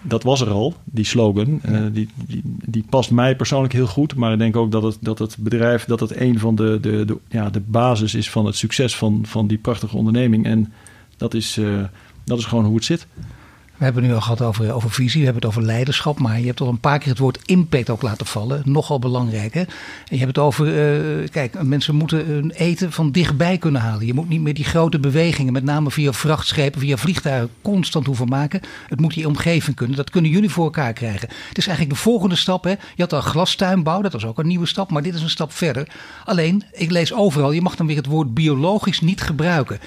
Dat, 0.04 0.24
was 0.24 0.42
er 0.42 0.50
al, 0.50 0.74
die 0.84 1.06
slogan. 1.06 1.60
Ja. 1.64 1.72
Uh, 1.72 1.86
die, 1.92 2.10
die, 2.28 2.42
die, 2.46 2.86
past 2.90 3.12
mij 3.12 3.36
persoonlijk 3.36 3.74
heel 3.74 3.88
goed. 3.88 4.16
Maar 4.16 4.32
ik 4.32 4.40
denk 4.40 4.56
ook 4.56 4.72
dat 4.72 4.84
het, 4.84 4.98
dat 5.00 5.20
het 5.20 5.36
bedrijf... 5.40 5.86
dat 5.86 6.00
het 6.00 6.16
een 6.20 6.40
van 6.40 6.56
de, 6.56 6.78
de, 6.82 7.06
de, 7.06 7.18
ja, 7.30 7.50
de 7.50 7.62
basis 7.66 8.14
is 8.14 8.30
van 8.30 8.46
het 8.46 8.56
succes 8.56 8.96
van, 8.96 9.22
van 9.26 9.48
die 9.48 9.58
prachtige 9.58 9.98
onderneming. 9.98 10.46
En 10.46 10.74
dat 11.18 11.34
is, 11.34 11.58
uh, 11.58 11.84
dat 12.24 12.40
is 12.40 12.46
gewoon 12.46 12.66
hoe 12.66 12.76
het 12.76 12.86
zit. 12.86 13.08
We 13.84 13.90
hebben 13.90 14.08
nu 14.08 14.16
al 14.16 14.22
gehad 14.22 14.42
over, 14.42 14.74
over 14.74 14.92
visie, 14.92 15.20
we 15.20 15.26
hebben 15.26 15.42
het 15.42 15.52
over 15.52 15.68
leiderschap, 15.68 16.20
maar 16.20 16.40
je 16.40 16.46
hebt 16.46 16.62
al 16.62 16.68
een 16.68 16.80
paar 16.80 17.00
keer 17.00 17.10
het 17.10 17.18
woord 17.18 17.40
impact 17.46 17.90
ook 17.90 18.02
laten 18.02 18.26
vallen. 18.26 18.62
Nogal 18.66 19.00
belangrijk. 19.00 19.54
Hè? 19.54 19.60
En 19.60 19.70
je 20.10 20.18
hebt 20.18 20.36
het 20.36 20.38
over, 20.38 20.68
uh, 20.68 21.28
kijk, 21.30 21.64
mensen 21.64 21.96
moeten 21.96 22.26
hun 22.26 22.52
eten 22.52 22.92
van 22.92 23.12
dichtbij 23.12 23.58
kunnen 23.58 23.82
halen. 23.82 24.06
Je 24.06 24.14
moet 24.14 24.30
niet 24.30 24.42
meer 24.42 24.54
die 24.54 24.64
grote 24.64 25.00
bewegingen, 25.00 25.54
met 25.54 25.64
name 25.64 25.92
via 25.92 26.14
vrachtschepen, 26.14 26.80
via 26.80 26.98
vliegtuigen, 26.98 27.50
constant 27.62 28.06
hoeven 28.06 28.28
maken. 28.28 28.62
Het 28.88 29.00
moet 29.00 29.14
die 29.14 29.28
omgeving 29.28 29.76
kunnen. 29.76 29.96
Dat 29.96 30.10
kunnen 30.10 30.32
jullie 30.32 30.50
voor 30.50 30.64
elkaar 30.64 30.94
krijgen. 30.94 31.30
Het 31.48 31.58
is 31.58 31.68
eigenlijk 31.68 31.98
de 31.98 32.04
volgende 32.04 32.36
stap. 32.36 32.64
Hè? 32.64 32.70
Je 32.70 33.02
had 33.02 33.14
al 33.14 33.22
glastuinbouw, 33.22 34.02
dat 34.02 34.14
was 34.14 34.26
ook 34.26 34.40
een 34.40 34.48
nieuwe 34.48 34.66
stap, 34.66 34.92
maar 34.92 35.04
dit 35.04 35.14
is 35.14 35.22
een 35.22 35.30
stap 35.30 35.52
verder. 35.52 35.88
Alleen, 36.26 36.64
ik 36.72 36.92
lees 36.92 37.14
overal, 37.14 37.52
je 37.52 37.62
mag 37.62 37.76
dan 37.76 37.88
weer 37.88 37.98
het 37.98 38.06
woord 38.06 38.34
biologisch 38.34 39.02
niet 39.02 39.22
gebruiken. 39.22 39.80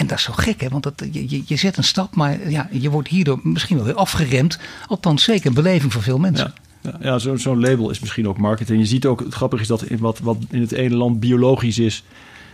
En 0.00 0.06
dat 0.06 0.18
is 0.18 0.24
zo 0.24 0.32
gek, 0.32 0.60
hè? 0.60 0.68
want 0.68 0.82
dat, 0.82 1.04
je, 1.12 1.42
je 1.46 1.56
zet 1.56 1.76
een 1.76 1.84
stap, 1.84 2.14
maar 2.14 2.50
ja, 2.50 2.68
je 2.72 2.90
wordt 2.90 3.08
hierdoor 3.08 3.40
misschien 3.42 3.76
wel 3.76 3.84
weer 3.84 3.94
afgeremd. 3.94 4.58
Althans, 4.86 5.22
zeker 5.22 5.46
een 5.46 5.54
beleving 5.54 5.92
voor 5.92 6.02
veel 6.02 6.18
mensen. 6.18 6.54
Ja. 6.82 6.98
Ja, 7.00 7.18
zo'n 7.18 7.38
zo 7.38 7.56
label 7.56 7.90
is 7.90 8.00
misschien 8.00 8.28
ook 8.28 8.38
marketing. 8.38 8.80
Je 8.80 8.86
ziet 8.86 9.06
ook, 9.06 9.20
het 9.20 9.34
grappige 9.34 9.62
is 9.62 9.68
dat 9.68 9.82
in 9.82 9.98
wat, 9.98 10.18
wat 10.18 10.36
in 10.50 10.60
het 10.60 10.72
ene 10.72 10.94
land 10.94 11.20
biologisch 11.20 11.78
is, 11.78 12.04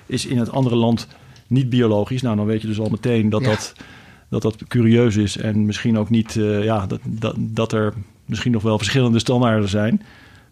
is 0.07 0.27
in 0.27 0.39
het 0.39 0.51
andere 0.51 0.77
land 0.77 1.07
niet 1.47 1.69
biologisch. 1.69 2.23
Nou, 2.23 2.37
dan 2.37 2.47
weet 2.47 2.61
je 2.61 2.67
dus 2.67 2.79
al 2.79 2.89
meteen 2.89 3.29
dat, 3.29 3.41
ja. 3.41 3.49
dat, 3.49 3.73
dat 4.29 4.43
dat 4.43 4.57
curieus 4.69 5.17
is. 5.17 5.37
En 5.37 5.67
misschien 5.67 5.99
ook 5.99 6.11
niet, 6.11 6.35
uh, 6.35 6.65
ja, 6.65 6.87
dat, 6.87 7.01
dat, 7.05 7.35
dat 7.39 7.73
er 7.73 7.95
misschien 8.25 8.53
nog 8.53 8.63
wel 8.63 8.79
verschillende 8.79 9.19
standaarden 9.19 9.69
zijn. 9.69 10.03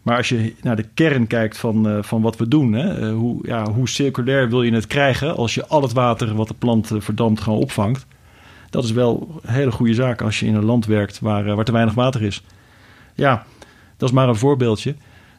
Maar 0.04 0.16
als 0.16 0.28
je 0.28 0.54
naar 0.62 0.76
de 0.76 0.86
kern 0.94 1.26
kijkt 1.26 1.58
van, 1.58 1.88
uh, 1.88 2.02
van 2.02 2.22
wat 2.22 2.36
we 2.36 2.48
doen, 2.48 2.72
hè, 2.72 3.10
uh, 3.10 3.16
hoe, 3.16 3.38
ja, 3.42 3.70
hoe 3.72 3.88
circulair 3.88 4.48
wil 4.48 4.62
je 4.62 4.72
het 4.72 4.86
krijgen 4.86 5.36
als 5.36 5.54
je 5.54 5.66
al 5.66 5.82
het 5.82 5.92
water 5.92 6.34
wat 6.34 6.48
de 6.48 6.54
plant 6.54 6.90
uh, 6.90 7.00
verdampt 7.00 7.40
gewoon 7.40 7.58
opvangt? 7.58 8.06
Dat 8.70 8.84
is 8.84 8.90
wel 8.90 9.40
een 9.42 9.52
hele 9.52 9.72
goede 9.72 9.94
zaak 9.94 10.22
als 10.22 10.40
je 10.40 10.46
in 10.46 10.54
een 10.54 10.64
land 10.64 10.86
werkt 10.86 11.20
waar, 11.20 11.54
waar 11.54 11.64
te 11.64 11.72
weinig 11.72 11.94
water 11.94 12.22
is. 12.22 12.42
Ja, 13.14 13.44
dat 13.96 14.08
is 14.08 14.14
maar 14.14 14.28
een 14.28 14.36
voorbeeldje. 14.36 14.94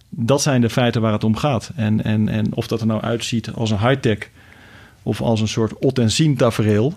Dat 0.10 0.42
zijn 0.42 0.62
de 0.62 0.70
feiten 0.70 1.02
waar 1.02 1.12
het 1.12 1.24
om 1.24 1.36
gaat. 1.36 1.72
En, 1.76 2.04
en, 2.04 2.30
en 2.30 2.56
of 2.56 2.68
dat 2.68 2.82
er 2.82 2.88
nou 2.88 3.02
uitziet 3.02 3.52
als 3.54 3.72
een 3.72 3.88
high-tech 3.88 4.30
of 5.04 5.22
als 5.22 5.42
een 5.42 5.48
soort 5.48 5.80
ot 5.80 6.00
en 6.00 6.12
zien 6.12 6.36
tafereel. 6.36 6.94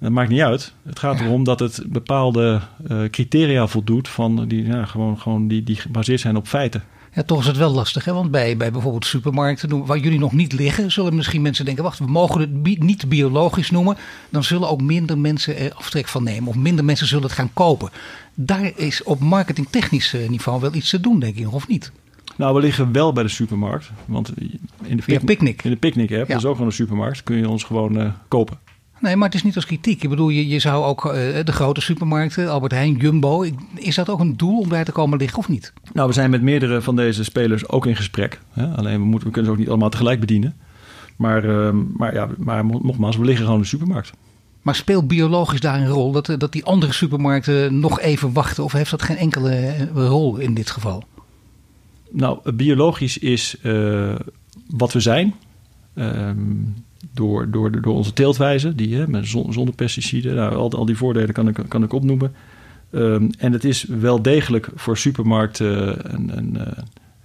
Dat 0.00 0.10
maakt 0.10 0.30
niet 0.30 0.40
uit. 0.40 0.72
Het 0.82 0.98
gaat 0.98 1.20
erom 1.20 1.44
dat 1.44 1.60
het 1.60 1.82
bepaalde 1.86 2.60
uh, 2.90 3.04
criteria 3.04 3.66
voldoet 3.66 4.08
van 4.08 4.48
die, 4.48 4.66
ja, 4.66 4.84
gewoon, 4.84 5.18
gewoon 5.18 5.48
die, 5.48 5.62
die 5.62 5.76
gebaseerd 5.76 6.20
zijn 6.20 6.36
op 6.36 6.46
feiten. 6.46 6.84
Ja, 7.14 7.22
toch 7.22 7.40
is 7.40 7.46
het 7.46 7.56
wel 7.56 7.70
lastig. 7.70 8.04
Hè? 8.04 8.12
Want 8.12 8.30
bij, 8.30 8.56
bij 8.56 8.72
bijvoorbeeld 8.72 9.06
supermarkten, 9.06 9.86
waar 9.86 9.98
jullie 9.98 10.18
nog 10.18 10.32
niet 10.32 10.52
liggen, 10.52 10.90
zullen 10.90 11.14
misschien 11.14 11.42
mensen 11.42 11.64
denken: 11.64 11.84
wacht, 11.84 11.98
we 11.98 12.06
mogen 12.06 12.40
het 12.40 12.80
niet 12.80 13.08
biologisch 13.08 13.70
noemen. 13.70 13.96
Dan 14.28 14.44
zullen 14.44 14.68
ook 14.68 14.82
minder 14.82 15.18
mensen 15.18 15.56
er 15.56 15.72
aftrek 15.72 16.08
van 16.08 16.22
nemen. 16.22 16.48
Of 16.48 16.54
minder 16.54 16.84
mensen 16.84 17.06
zullen 17.06 17.24
het 17.24 17.32
gaan 17.32 17.52
kopen. 17.52 17.90
Daar 18.34 18.72
is 18.76 19.02
op 19.02 19.20
marketingtechnisch 19.20 20.14
eh, 20.14 20.28
niveau 20.28 20.60
wel 20.60 20.74
iets 20.74 20.90
te 20.90 21.00
doen, 21.00 21.20
denk 21.20 21.36
ik, 21.36 21.52
of 21.52 21.68
niet? 21.68 21.92
Nou, 22.36 22.54
we 22.54 22.60
liggen 22.60 22.92
wel 22.92 23.12
bij 23.12 23.22
de 23.22 23.28
supermarkt. 23.28 23.90
Want 24.04 24.32
in 24.82 24.96
de, 24.96 25.20
picnic. 25.24 25.64
In 25.64 25.70
de 25.70 25.76
picnic 25.76 26.10
app, 26.10 26.20
ja. 26.20 26.26
dat 26.26 26.36
is 26.36 26.44
ook 26.44 26.52
gewoon 26.52 26.66
een 26.66 26.72
supermarkt, 26.72 27.22
kun 27.22 27.36
je 27.36 27.48
ons 27.48 27.64
gewoon 27.64 28.00
uh, 28.00 28.12
kopen. 28.28 28.58
Nee, 29.00 29.16
maar 29.16 29.26
het 29.26 29.34
is 29.34 29.42
niet 29.42 29.56
als 29.56 29.66
kritiek. 29.66 30.02
Ik 30.02 30.08
bedoel, 30.08 30.28
je, 30.28 30.48
je 30.48 30.58
zou 30.58 30.84
ook 30.84 31.04
uh, 31.04 31.12
de 31.44 31.52
grote 31.52 31.80
supermarkten, 31.80 32.50
Albert 32.50 32.72
Heijn, 32.72 32.96
Jumbo. 32.96 33.44
Is 33.74 33.94
dat 33.94 34.08
ook 34.08 34.20
een 34.20 34.36
doel 34.36 34.58
om 34.58 34.68
daar 34.68 34.84
te 34.84 34.92
komen 34.92 35.18
liggen 35.18 35.38
of 35.38 35.48
niet? 35.48 35.72
Nou, 35.92 36.08
we 36.08 36.14
zijn 36.14 36.30
met 36.30 36.42
meerdere 36.42 36.82
van 36.82 36.96
deze 36.96 37.24
spelers 37.24 37.68
ook 37.68 37.86
in 37.86 37.96
gesprek. 37.96 38.40
Hè? 38.50 38.66
Alleen 38.66 38.98
we, 38.98 39.04
moeten, 39.04 39.26
we 39.26 39.32
kunnen 39.32 39.44
ze 39.44 39.56
ook 39.56 39.62
niet 39.62 39.68
allemaal 39.68 39.90
tegelijk 39.90 40.20
bedienen. 40.20 40.56
Maar, 41.16 41.44
uh, 41.44 41.70
maar, 41.96 42.14
ja, 42.14 42.28
maar 42.38 42.64
nogmaals, 42.64 43.16
we 43.16 43.24
liggen 43.24 43.44
gewoon 43.44 43.56
in 43.56 43.62
de 43.62 43.68
supermarkt. 43.68 44.12
Maar 44.62 44.74
speelt 44.74 45.08
biologisch 45.08 45.60
daar 45.60 45.80
een 45.80 45.88
rol? 45.88 46.12
Dat, 46.12 46.34
dat 46.38 46.52
die 46.52 46.64
andere 46.64 46.92
supermarkten 46.92 47.80
nog 47.80 48.00
even 48.00 48.32
wachten? 48.32 48.64
Of 48.64 48.72
heeft 48.72 48.90
dat 48.90 49.02
geen 49.02 49.16
enkele 49.16 49.88
rol 49.94 50.36
in 50.36 50.54
dit 50.54 50.70
geval? 50.70 51.04
Nou, 52.10 52.52
biologisch 52.52 53.18
is 53.18 53.56
uh, 53.62 54.14
wat 54.68 54.92
we 54.92 55.00
zijn. 55.00 55.34
Ehm, 55.94 56.36
door, 57.12 57.50
door, 57.50 57.80
door 57.80 57.94
onze 57.94 58.12
teeltwijze, 58.12 58.74
die, 58.74 58.96
hè, 58.96 59.08
met 59.08 59.26
zonder 59.26 59.74
pesticiden. 59.74 60.34
Nou, 60.34 60.54
al, 60.54 60.72
al 60.72 60.84
die 60.84 60.96
voordelen 60.96 61.34
kan 61.34 61.48
ik, 61.48 61.58
kan 61.68 61.82
ik 61.82 61.92
opnoemen. 61.92 62.32
Um, 62.92 63.30
en 63.38 63.52
het 63.52 63.64
is 63.64 63.82
wel 63.82 64.22
degelijk 64.22 64.68
voor 64.74 64.96
supermarkten 64.96 65.98
een, 66.14 66.54
uh, 66.56 66.62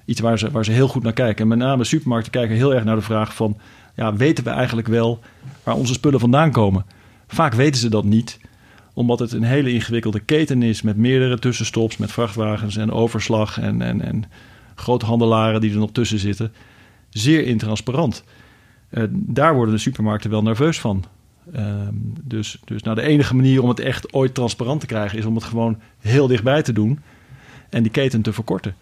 iets 0.06 0.20
waar 0.20 0.40
ze, 0.40 0.52
waar 0.52 0.66
ze 0.66 0.72
heel 0.72 0.88
goed 0.88 1.04
naar 1.04 1.14
kijken. 1.14 1.42
En 1.42 1.48
met 1.48 1.58
name 1.58 1.84
supermarkten 1.84 2.32
kijken 2.32 2.56
heel 2.56 2.74
erg 2.74 2.84
naar 2.84 2.96
de 2.96 3.02
vraag 3.02 3.36
van... 3.36 3.58
Ja, 3.96 4.16
weten 4.16 4.44
we 4.44 4.50
eigenlijk 4.50 4.88
wel 4.88 5.20
waar 5.64 5.76
onze 5.76 5.94
spullen 5.94 6.20
vandaan 6.20 6.52
komen? 6.52 6.86
Vaak 7.28 7.54
weten 7.54 7.82
ze 7.82 7.90
dat 7.90 8.04
niet, 8.04 8.40
omdat 8.94 9.20
het 9.20 9.32
een 9.32 9.44
hele 9.44 9.72
ingewikkelde 9.72 10.20
keten 10.20 10.64
is... 10.64 10.82
met 10.82 10.98
meerdere 10.98 11.40
tussenstops, 11.40 11.98
met 11.98 12.12
vrachtwagens 12.12 12.78
en 12.78 12.92
overslag... 12.92 13.60
en, 13.60 13.82
en, 13.82 14.02
en 14.02 14.24
grote 14.76 15.06
handelaren 15.06 15.62
die 15.62 15.72
er 15.72 15.78
nog 15.78 15.92
tussen 15.92 16.20
zitten. 16.20 16.54
Zeer 17.10 17.46
intransparant. 17.46 18.24
Uh, 18.96 19.04
daar 19.12 19.56
worden 19.56 19.74
de 19.74 19.80
supermarkten 19.80 20.30
wel 20.30 20.42
nerveus 20.42 20.80
van. 20.80 21.04
Uh, 21.56 21.62
dus 22.24 22.60
dus 22.66 22.84
nou, 22.84 22.96
de 22.96 23.02
enige 23.02 23.36
manier 23.36 23.62
om 23.62 23.70
het 23.70 23.80
echt 23.80 24.14
ooit 24.14 24.34
transparant 24.34 24.80
te 24.80 24.86
krijgen... 24.86 25.18
is 25.18 25.26
om 25.26 25.36
het 25.36 25.44
gewoon 25.44 25.80
heel 26.00 26.28
dichtbij 26.28 26.62
te 26.62 26.74
doen 26.74 27.00
en 27.70 27.84
die 27.84 27.92
keten 27.92 28.22
te 28.22 28.34
verkorten. 28.34 28.76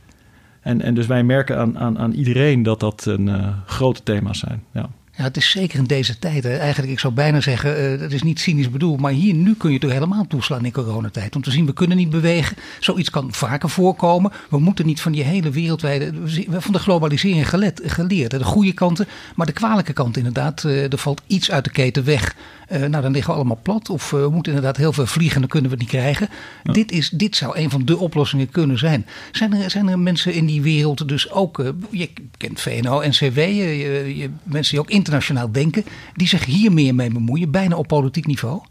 En, 0.61 0.81
en 0.81 0.93
dus 0.93 1.07
wij 1.07 1.23
merken 1.23 1.57
aan, 1.57 1.79
aan, 1.79 1.99
aan 1.99 2.11
iedereen 2.11 2.63
dat 2.63 2.79
dat 2.79 3.05
een 3.05 3.27
uh, 3.27 3.47
grote 3.65 4.03
thema's 4.03 4.39
zijn. 4.39 4.63
Ja. 4.71 4.89
Ja, 5.15 5.23
het 5.23 5.37
is 5.37 5.49
zeker 5.49 5.79
in 5.79 5.85
deze 5.85 6.19
tijd. 6.19 6.45
Eigenlijk, 6.45 6.91
ik 6.91 6.99
zou 6.99 7.13
bijna 7.13 7.41
zeggen, 7.41 7.93
uh, 7.93 7.99
dat 7.99 8.11
is 8.11 8.23
niet 8.23 8.39
cynisch 8.39 8.69
bedoeld. 8.69 8.99
Maar 8.99 9.11
hier, 9.11 9.33
nu 9.33 9.55
kun 9.55 9.71
je 9.71 9.79
toch 9.79 9.91
helemaal 9.91 10.27
toeslaan 10.27 10.65
in 10.65 10.71
coronatijd. 10.71 11.35
Om 11.35 11.41
te 11.41 11.51
zien, 11.51 11.65
we 11.65 11.73
kunnen 11.73 11.97
niet 11.97 12.09
bewegen. 12.09 12.57
Zoiets 12.79 13.09
kan 13.09 13.33
vaker 13.33 13.69
voorkomen. 13.69 14.31
We 14.49 14.59
moeten 14.59 14.85
niet 14.85 15.01
van 15.01 15.11
die 15.11 15.23
hele 15.23 15.49
wereldwijde, 15.49 16.13
van 16.49 16.73
de 16.73 16.79
globalisering 16.79 17.49
gelet, 17.49 17.81
geleerd. 17.85 18.31
De 18.31 18.43
goede 18.43 18.73
kanten, 18.73 19.07
maar 19.35 19.45
de 19.45 19.51
kwalijke 19.51 19.93
kant 19.93 20.17
inderdaad. 20.17 20.63
Uh, 20.63 20.91
er 20.91 20.97
valt 20.97 21.21
iets 21.27 21.51
uit 21.51 21.63
de 21.63 21.69
keten 21.69 22.03
weg. 22.03 22.35
Uh, 22.71 22.79
nou, 22.79 23.03
dan 23.03 23.11
liggen 23.11 23.31
we 23.31 23.39
allemaal 23.39 23.59
plat. 23.61 23.89
Of 23.89 24.09
we 24.09 24.29
moeten 24.31 24.53
inderdaad 24.53 24.77
heel 24.77 24.93
veel 24.93 25.05
vliegen 25.05 25.35
en 25.35 25.41
dan 25.41 25.49
kunnen 25.49 25.69
we 25.69 25.75
het 25.75 25.85
niet 25.85 26.01
krijgen. 26.01 26.29
Ja. 26.63 26.73
Dit, 26.73 26.91
is, 26.91 27.09
dit 27.09 27.35
zou 27.35 27.57
een 27.57 27.69
van 27.69 27.85
de 27.85 27.97
oplossingen 27.97 28.49
kunnen 28.49 28.77
zijn. 28.77 29.05
Zijn 29.31 29.53
er, 29.53 29.69
zijn 29.69 29.87
er 29.87 29.99
mensen 29.99 30.33
in 30.33 30.45
die 30.45 30.61
wereld 30.61 31.07
dus 31.07 31.31
ook, 31.31 31.73
je 31.89 32.09
kent 32.37 32.61
VNO, 32.61 33.01
NCW, 33.07 33.37
je, 33.37 34.17
je, 34.17 34.29
mensen 34.43 34.71
die 34.71 34.79
ook 34.79 34.89
internationaal 35.03 35.51
denken, 35.51 35.83
die 36.15 36.27
zich 36.27 36.45
hier 36.45 36.71
meer 36.71 36.95
mee 36.95 37.11
bemoeien, 37.11 37.51
bijna 37.51 37.75
op 37.75 37.87
politiek 37.87 38.25
niveau? 38.25 38.61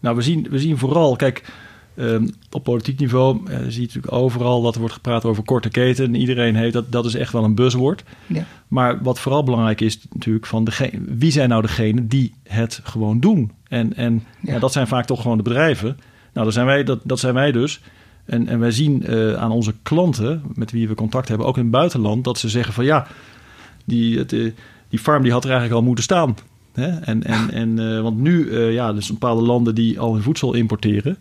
Nou, 0.00 0.16
we 0.16 0.22
zien, 0.22 0.46
we 0.50 0.58
zien 0.58 0.78
vooral, 0.78 1.16
kijk, 1.16 1.52
um, 1.96 2.30
op 2.50 2.64
politiek 2.64 2.98
niveau 2.98 3.40
uh, 3.50 3.56
zie 3.56 3.80
je 3.80 3.86
natuurlijk 3.86 4.12
overal 4.12 4.62
dat 4.62 4.74
er 4.74 4.80
wordt 4.80 4.94
gepraat 4.94 5.24
over 5.24 5.42
korte 5.42 5.68
keten. 5.68 6.14
Iedereen 6.14 6.56
heeft 6.56 6.72
dat, 6.72 6.92
dat 6.92 7.04
is 7.04 7.14
echt 7.14 7.32
wel 7.32 7.44
een 7.44 7.54
buzzwoord. 7.54 8.04
Ja. 8.26 8.44
Maar 8.68 9.02
wat 9.02 9.20
vooral 9.20 9.44
belangrijk 9.44 9.80
is 9.80 9.98
natuurlijk 10.12 10.46
van 10.46 10.64
degene, 10.64 11.00
wie 11.06 11.30
zijn 11.30 11.48
nou 11.48 11.62
degenen 11.62 12.08
die 12.08 12.34
het 12.42 12.80
gewoon 12.84 13.20
doen? 13.20 13.52
En, 13.68 13.96
en 13.96 14.22
ja. 14.40 14.52
Ja, 14.52 14.58
dat 14.58 14.72
zijn 14.72 14.86
vaak 14.86 15.06
toch 15.06 15.22
gewoon 15.22 15.36
de 15.36 15.42
bedrijven. 15.42 15.98
Nou, 16.32 16.44
dat 16.46 16.54
zijn 16.54 16.66
wij, 16.66 16.84
dat, 16.84 17.00
dat 17.02 17.18
zijn 17.18 17.34
wij 17.34 17.52
dus. 17.52 17.80
En, 18.24 18.48
en 18.48 18.58
wij 18.58 18.70
zien 18.70 19.04
uh, 19.06 19.34
aan 19.34 19.50
onze 19.50 19.74
klanten, 19.82 20.42
met 20.54 20.70
wie 20.70 20.88
we 20.88 20.94
contact 20.94 21.28
hebben, 21.28 21.46
ook 21.46 21.56
in 21.56 21.62
het 21.62 21.70
buitenland, 21.70 22.24
dat 22.24 22.38
ze 22.38 22.48
zeggen 22.48 22.74
van 22.74 22.84
ja, 22.84 23.06
die, 23.84 24.18
het, 24.18 24.32
uh, 24.32 24.52
die 24.94 25.02
farm 25.02 25.22
die 25.22 25.32
had 25.32 25.44
er 25.44 25.50
eigenlijk 25.50 25.80
al 25.80 25.86
moeten 25.86 26.04
staan. 26.04 26.36
Hè? 26.72 26.88
En, 26.88 27.24
en, 27.24 27.50
en, 27.50 27.78
uh, 27.78 28.00
want 28.00 28.18
nu, 28.18 28.44
uh, 28.44 28.72
ja, 28.72 28.92
dus 28.92 29.08
bepaalde 29.08 29.42
landen 29.42 29.74
die 29.74 30.00
al 30.00 30.12
hun 30.12 30.22
voedsel 30.22 30.54
importeren, 30.54 31.16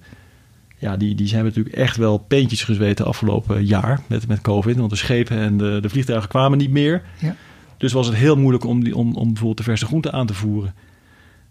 ja, 0.78 0.98
die, 0.98 1.16
die 1.16 1.28
zijn 1.28 1.44
natuurlijk 1.44 1.76
echt 1.76 1.98
wel 1.98 2.18
peentjes 2.18 2.64
gezweten 2.64 3.06
afgelopen 3.06 3.66
jaar 3.66 4.02
met, 4.08 4.28
met 4.28 4.42
COVID. 4.42 4.78
Want 4.78 4.90
de 4.90 4.96
schepen 4.96 5.38
en 5.38 5.58
de, 5.58 5.80
de 5.82 5.90
vliegtuigen 5.90 6.30
kwamen 6.30 6.58
niet 6.58 6.70
meer. 6.70 7.02
Ja. 7.20 7.36
Dus 7.78 7.94
was 7.94 8.08
het 8.08 8.16
heel 8.16 8.36
moeilijk 8.36 8.64
om, 8.64 8.84
die, 8.84 8.96
om, 8.96 9.16
om 9.16 9.28
bijvoorbeeld 9.28 9.58
de 9.58 9.64
verse 9.64 9.86
groenten 9.86 10.14
aan 10.14 10.28
te 10.28 10.34
voeren. 10.34 10.74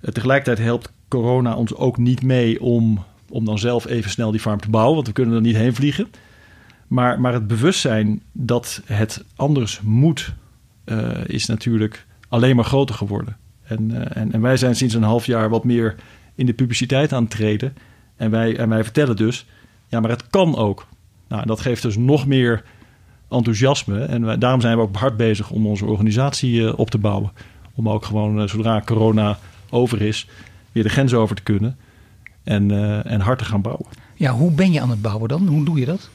Uh, 0.00 0.10
tegelijkertijd 0.10 0.66
helpt 0.66 0.92
corona 1.08 1.54
ons 1.54 1.74
ook 1.74 1.98
niet 1.98 2.22
mee 2.22 2.60
om, 2.60 3.04
om 3.28 3.44
dan 3.44 3.58
zelf 3.58 3.86
even 3.86 4.10
snel 4.10 4.30
die 4.30 4.40
farm 4.40 4.60
te 4.60 4.70
bouwen, 4.70 4.94
want 4.94 5.06
we 5.06 5.12
kunnen 5.12 5.34
er 5.34 5.40
niet 5.40 5.56
heen 5.56 5.74
vliegen. 5.74 6.08
Maar, 6.86 7.20
maar 7.20 7.32
het 7.32 7.46
bewustzijn 7.46 8.22
dat 8.32 8.82
het 8.84 9.24
anders 9.36 9.80
moet, 9.80 10.34
uh, 10.84 11.10
is 11.26 11.46
natuurlijk 11.46 12.06
alleen 12.32 12.56
maar 12.56 12.64
groter 12.64 12.94
geworden. 12.94 13.36
En, 13.62 13.90
uh, 13.90 14.16
en, 14.16 14.32
en, 14.32 14.40
wij 14.40 14.56
zijn 14.56 14.76
sinds 14.76 14.94
een 14.94 15.02
half 15.02 15.26
jaar 15.26 15.48
wat 15.48 15.64
meer 15.64 15.94
in 16.34 16.46
de 16.46 16.52
publiciteit 16.52 17.12
aan 17.12 17.22
het 17.22 17.30
treden. 17.30 17.76
En 18.16 18.30
wij, 18.30 18.56
en 18.56 18.68
wij 18.68 18.84
vertellen 18.84 19.16
dus, 19.16 19.46
ja, 19.88 20.00
maar 20.00 20.10
het 20.10 20.26
kan 20.30 20.56
ook. 20.56 20.86
Nou, 21.28 21.46
dat 21.46 21.60
geeft 21.60 21.82
dus 21.82 21.96
nog 21.96 22.26
meer 22.26 22.64
enthousiasme. 23.30 24.04
En 24.04 24.24
wij, 24.24 24.38
daarom 24.38 24.60
zijn 24.60 24.76
we 24.76 24.82
ook 24.82 24.96
hard 24.96 25.16
bezig 25.16 25.50
om 25.50 25.66
onze 25.66 25.84
organisatie 25.84 26.60
uh, 26.60 26.78
op 26.78 26.90
te 26.90 26.98
bouwen. 26.98 27.32
Om 27.74 27.88
ook 27.88 28.04
gewoon, 28.04 28.40
uh, 28.40 28.48
zodra 28.48 28.82
corona 28.84 29.38
over 29.70 30.02
is, 30.02 30.28
weer 30.72 30.82
de 30.82 30.88
grens 30.88 31.14
over 31.14 31.36
te 31.36 31.42
kunnen. 31.42 31.76
En, 32.42 32.70
en 33.04 33.20
hard 33.20 33.38
te 33.38 33.44
gaan 33.44 33.62
bouwen. 33.62 33.86
Ja, 34.14 34.32
hoe 34.32 34.50
ben 34.50 34.72
je 34.72 34.80
aan 34.80 34.90
het 34.90 35.02
bouwen 35.02 35.28
dan? 35.28 35.46
Hoe 35.46 35.64
doe 35.64 35.78
je 35.78 35.86
dat? 35.86 36.10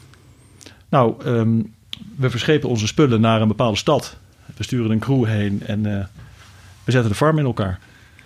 Nou, 0.89 1.25
um, 1.25 1.73
we 2.15 2.29
verschepen 2.29 2.69
onze 2.69 2.87
spullen 2.87 3.21
naar 3.21 3.41
een 3.41 3.47
bepaalde 3.47 3.77
stad. 3.77 4.17
We 4.55 4.63
sturen 4.63 4.91
een 4.91 4.99
crew 4.99 5.25
heen 5.25 5.63
en 5.65 5.83
we 6.83 6.91
zetten 6.91 7.11
de 7.11 7.17
farm 7.17 7.39
in 7.39 7.45
elkaar. 7.45 7.79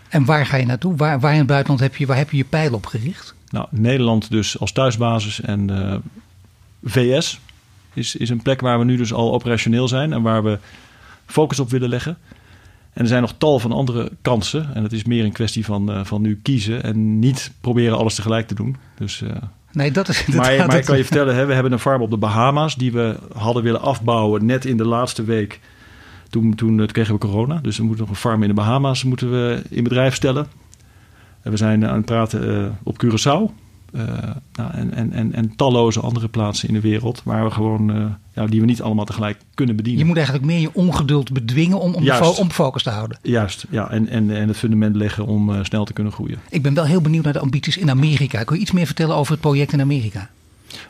En 0.09 0.25
waar 0.25 0.45
ga 0.45 0.57
je 0.57 0.65
naartoe? 0.65 0.95
Waar, 0.95 1.19
waar 1.19 1.31
in 1.31 1.37
het 1.37 1.47
buitenland 1.47 1.79
heb 1.81 1.95
je, 1.95 2.05
waar 2.05 2.17
heb 2.17 2.31
je 2.31 2.37
je 2.37 2.43
pijl 2.43 2.73
op 2.73 2.85
gericht? 2.85 3.35
Nou, 3.49 3.67
Nederland 3.69 4.29
dus 4.29 4.59
als 4.59 4.71
thuisbasis 4.71 5.41
en 5.41 5.71
uh, 5.71 5.95
VS 6.83 7.39
is, 7.93 8.15
is 8.15 8.29
een 8.29 8.41
plek 8.41 8.61
waar 8.61 8.79
we 8.79 8.85
nu 8.85 8.97
dus 8.97 9.13
al 9.13 9.33
operationeel 9.33 9.87
zijn 9.87 10.13
en 10.13 10.21
waar 10.21 10.43
we 10.43 10.59
focus 11.25 11.59
op 11.59 11.69
willen 11.69 11.89
leggen. 11.89 12.17
En 12.93 13.01
er 13.01 13.07
zijn 13.07 13.21
nog 13.21 13.33
tal 13.37 13.59
van 13.59 13.71
andere 13.71 14.11
kansen. 14.21 14.69
En 14.73 14.83
het 14.83 14.93
is 14.93 15.03
meer 15.03 15.23
een 15.23 15.31
kwestie 15.31 15.65
van, 15.65 15.91
uh, 15.91 16.05
van 16.05 16.21
nu 16.21 16.39
kiezen 16.43 16.83
en 16.83 17.19
niet 17.19 17.51
proberen 17.61 17.97
alles 17.97 18.15
tegelijk 18.15 18.47
te 18.47 18.55
doen. 18.55 18.77
Dus, 18.97 19.21
uh, 19.21 19.29
nee, 19.71 19.91
dat 19.91 20.07
is 20.07 20.25
Maar, 20.25 20.65
maar 20.67 20.77
ik 20.77 20.85
kan 20.85 20.97
je 20.97 21.05
vertellen, 21.05 21.35
hè, 21.35 21.45
we 21.45 21.53
hebben 21.53 21.71
een 21.71 21.79
farm 21.79 22.01
op 22.01 22.09
de 22.09 22.17
Bahama's 22.17 22.75
die 22.75 22.91
we 22.91 23.15
hadden 23.33 23.63
willen 23.63 23.81
afbouwen 23.81 24.45
net 24.45 24.65
in 24.65 24.77
de 24.77 24.85
laatste 24.85 25.23
week. 25.23 25.59
Toen, 26.31 26.55
toen, 26.55 26.77
toen 26.77 26.85
kregen 26.85 27.13
we 27.13 27.19
corona. 27.19 27.59
Dus 27.61 27.77
we 27.77 27.83
moeten 27.83 28.01
nog 28.01 28.13
een 28.13 28.21
farm 28.21 28.41
in 28.41 28.47
de 28.47 28.53
Bahama's 28.53 29.03
moeten 29.03 29.31
we 29.31 29.61
in 29.69 29.83
bedrijf 29.83 30.15
stellen. 30.15 30.47
We 31.41 31.57
zijn 31.57 31.87
aan 31.87 31.95
het 31.95 32.05
praten 32.05 32.49
uh, 32.49 32.65
op 32.83 33.03
Curaçao. 33.05 33.59
Nou, 33.91 34.71
en, 34.71 34.93
en, 34.93 35.11
en, 35.11 35.33
en, 35.33 35.55
talloze 35.55 35.99
andere 35.99 36.27
plaatsen 36.27 36.67
in 36.67 36.73
de 36.73 36.79
wereld 36.79 37.21
waar 37.23 37.43
we 37.43 37.51
gewoon, 37.51 38.15
ja, 38.33 38.45
die 38.45 38.59
we 38.59 38.65
niet 38.65 38.81
allemaal 38.81 39.05
tegelijk 39.05 39.37
kunnen 39.53 39.75
bedienen. 39.75 40.01
Je 40.01 40.07
moet 40.07 40.17
eigenlijk 40.17 40.45
meer 40.45 40.59
je 40.59 40.73
ongeduld 40.73 41.31
bedwingen 41.31 41.79
om, 41.79 41.93
om, 41.93 42.09
om 42.37 42.51
focus 42.51 42.83
te 42.83 42.89
houden. 42.89 43.17
Juist, 43.21 43.65
ja, 43.69 43.89
en, 43.89 44.07
en, 44.07 44.35
en 44.35 44.47
het 44.47 44.57
fundament 44.57 44.95
leggen 44.95 45.25
om 45.25 45.63
snel 45.63 45.85
te 45.85 45.93
kunnen 45.93 46.13
groeien. 46.13 46.39
Ik 46.49 46.61
ben 46.61 46.73
wel 46.73 46.85
heel 46.85 47.01
benieuwd 47.01 47.23
naar 47.23 47.33
de 47.33 47.39
ambities 47.39 47.77
in 47.77 47.89
Amerika. 47.89 48.43
Kun 48.43 48.55
je 48.55 48.61
iets 48.61 48.71
meer 48.71 48.85
vertellen 48.85 49.15
over 49.15 49.31
het 49.31 49.41
project 49.41 49.73
in 49.73 49.81
Amerika? 49.81 50.29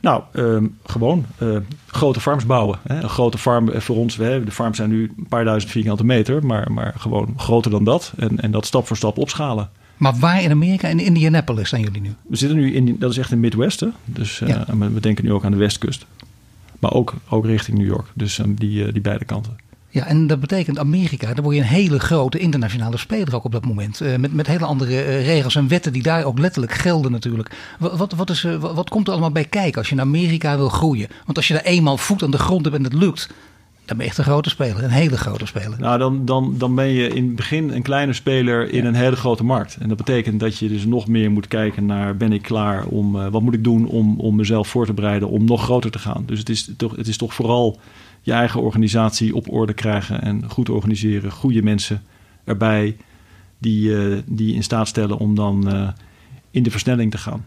Nou, 0.02 0.24
um, 0.34 0.78
gewoon 0.86 1.26
uh, 1.40 1.58
grote 1.88 2.20
farms 2.20 2.46
bouwen. 2.46 2.80
Hè. 2.88 3.04
Een 3.04 3.10
grote 3.10 3.38
farm 3.38 3.82
voor 3.82 3.96
ons, 3.96 4.16
we, 4.16 4.42
de 4.46 4.52
farms 4.52 4.78
zijn 4.78 4.90
nu 4.90 5.12
een 5.18 5.28
paar 5.28 5.44
duizend 5.44 5.72
vierkante 5.72 6.06
meter, 6.06 6.46
maar, 6.46 6.72
maar 6.72 6.94
gewoon 6.98 7.34
groter 7.38 7.72
dan 7.72 7.84
dat. 7.84 8.14
En, 8.18 8.40
en 8.40 8.52
dat 8.52 8.66
stap 8.66 8.88
voor 8.88 8.98
stap 8.98 9.18
opschalen. 9.18 9.70
Maar 9.98 10.16
waar 10.20 10.42
in 10.44 10.52
Amerika? 10.52 10.88
In 10.88 11.00
Indianapolis 11.00 11.70
zijn 11.70 11.82
jullie 11.82 12.02
nu? 12.02 12.14
We 12.28 12.36
zitten 12.36 12.58
nu 12.58 12.74
in, 12.74 12.96
dat 13.00 13.12
is 13.12 13.18
echt 13.18 13.32
in 13.32 13.40
Midwesten. 13.40 13.94
Dus 14.06 14.40
ja. 14.40 14.66
uh, 14.74 14.88
we 14.94 15.00
denken 15.00 15.26
nu 15.26 15.34
ook 15.34 15.46
aan 15.46 15.52
de 15.52 15.58
westkust. 15.58 16.06
Maar 16.80 16.94
ook, 16.94 17.14
ook 17.30 17.46
richting 17.46 17.78
New 17.78 17.88
York. 17.88 18.08
Dus 18.14 18.38
um, 18.38 18.56
die, 18.56 18.86
uh, 18.86 18.94
die 18.94 19.02
beide 19.02 19.26
kanten. 19.26 19.58
Ja, 19.94 20.06
en 20.06 20.28
dat 20.28 20.40
betekent 20.40 20.80
Amerika, 20.80 21.34
daar 21.34 21.44
word 21.44 21.56
je 21.56 21.62
een 21.62 21.68
hele 21.68 22.00
grote 22.00 22.38
internationale 22.38 22.98
speler 22.98 23.36
ook 23.36 23.44
op 23.44 23.52
dat 23.52 23.66
moment. 23.66 24.02
Uh, 24.02 24.16
met, 24.16 24.34
met 24.34 24.48
hele 24.48 24.66
andere 24.66 24.92
uh, 24.92 25.26
regels 25.26 25.56
en 25.56 25.68
wetten 25.68 25.94
die 25.94 26.04
daar 26.04 26.24
ook 26.24 26.40
letterlijk 26.40 26.74
gelden 26.74 27.12
natuurlijk. 27.12 27.52
Wat, 27.80 27.98
wat, 27.98 28.14
wat, 28.14 28.30
is, 28.30 28.44
uh, 28.44 28.56
wat 28.56 28.90
komt 28.90 29.08
er 29.08 29.14
allemaal 29.14 29.32
bij 29.32 29.46
kijken 29.46 29.78
als 29.78 29.90
je 29.90 29.96
in 29.96 30.02
Amerika 30.02 30.58
wil 30.58 30.70
groeien? 30.70 31.08
Want 31.26 31.38
als 31.38 31.48
je 31.48 31.54
daar 31.54 31.64
eenmaal 31.64 31.98
voet 31.98 32.24
aan 32.24 32.32
de 32.32 32.38
grond 32.38 32.66
hebt 32.66 32.78
en 32.78 32.84
het 32.84 32.94
lukt, 32.94 33.30
dan 33.86 33.98
ben 33.98 34.06
je 34.06 34.12
echt 34.12 34.18
een 34.18 34.32
grote 34.32 34.50
speler, 34.50 34.84
een 34.84 34.90
hele 34.90 35.18
grote 35.18 35.46
speler. 35.46 35.80
Nou, 35.80 35.98
dan, 35.98 36.26
dan, 36.26 36.56
dan 36.58 36.76
ben 36.76 36.88
je 36.88 37.08
in 37.08 37.26
het 37.26 37.36
begin 37.36 37.70
een 37.70 37.82
kleine 37.82 38.14
speler 38.14 38.72
in 38.74 38.82
ja. 38.82 38.88
een 38.88 38.96
hele 38.96 39.16
grote 39.16 39.44
markt. 39.44 39.78
En 39.80 39.88
dat 39.88 39.98
betekent 39.98 40.40
dat 40.40 40.58
je 40.58 40.68
dus 40.68 40.86
nog 40.86 41.08
meer 41.08 41.32
moet 41.32 41.48
kijken 41.48 41.86
naar... 41.86 42.18
ben 42.18 42.34
ik 42.34 42.42
klaar 42.42 42.86
om, 42.86 43.12
wat 43.12 43.42
moet 43.42 43.54
ik 43.54 43.64
doen 43.64 43.88
om, 43.88 44.20
om 44.20 44.36
mezelf 44.36 44.68
voor 44.68 44.86
te 44.86 44.94
bereiden 44.94 45.30
om 45.30 45.46
nog 45.46 45.64
groter 45.64 45.92
te 45.92 46.00
gaan. 46.00 46.24
Dus 46.26 46.40
het 46.40 46.50
is 46.50 46.70
toch, 46.78 46.96
het 46.96 47.08
is 47.08 47.18
toch 47.18 47.34
vooral 47.34 47.80
je 48.22 48.32
eigen 48.32 48.62
organisatie 48.62 49.36
op 49.36 49.52
orde 49.52 49.74
krijgen 49.74 50.22
en 50.22 50.50
goed 50.50 50.70
organiseren. 50.70 51.32
Goede 51.32 51.62
mensen 51.62 52.04
erbij 52.44 52.98
die, 53.58 53.90
uh, 53.90 54.18
die 54.26 54.56
in 54.56 54.64
staat 54.64 54.88
stellen 54.88 55.18
om 55.18 55.36
dan 55.36 55.76
uh, 55.76 55.90
in 56.52 56.64
de 56.64 56.72
versnelling 56.72 57.12
te 57.12 57.18
gaan. 57.18 57.46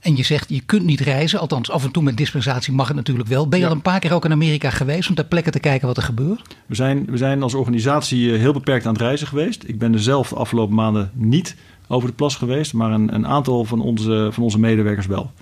En 0.00 0.16
je 0.16 0.22
zegt, 0.22 0.48
je 0.48 0.60
kunt 0.60 0.84
niet 0.84 1.00
reizen. 1.00 1.40
Althans, 1.40 1.70
af 1.70 1.84
en 1.84 1.90
toe 1.90 2.02
met 2.02 2.16
dispensatie 2.16 2.72
mag 2.72 2.86
het 2.86 2.96
natuurlijk 2.96 3.28
wel. 3.28 3.48
Ben 3.48 3.58
je 3.58 3.64
ja. 3.64 3.70
al 3.70 3.76
een 3.76 3.82
paar 3.82 4.00
keer 4.00 4.12
ook 4.12 4.24
in 4.24 4.32
Amerika 4.32 4.70
geweest 4.70 5.08
om 5.08 5.14
ter 5.14 5.24
plekke 5.24 5.50
te 5.50 5.60
kijken 5.60 5.86
wat 5.86 5.96
er 5.96 6.02
gebeurt? 6.02 6.56
We 6.66 6.74
zijn, 6.74 7.04
we 7.04 7.16
zijn 7.16 7.42
als 7.42 7.54
organisatie 7.54 8.32
heel 8.32 8.52
beperkt 8.52 8.86
aan 8.86 8.92
het 8.92 9.02
reizen 9.02 9.26
geweest. 9.26 9.64
Ik 9.66 9.78
ben 9.78 9.92
er 9.92 10.02
zelf 10.02 10.28
de 10.28 10.34
afgelopen 10.34 10.74
maanden 10.74 11.10
niet 11.14 11.56
over 11.86 12.08
de 12.08 12.14
plas 12.14 12.36
geweest. 12.36 12.72
Maar 12.72 12.92
een, 12.92 13.14
een 13.14 13.26
aantal 13.26 13.64
van 13.64 13.80
onze, 13.80 14.28
van 14.32 14.42
onze 14.42 14.58
medewerkers 14.58 15.06
wel. 15.06 15.32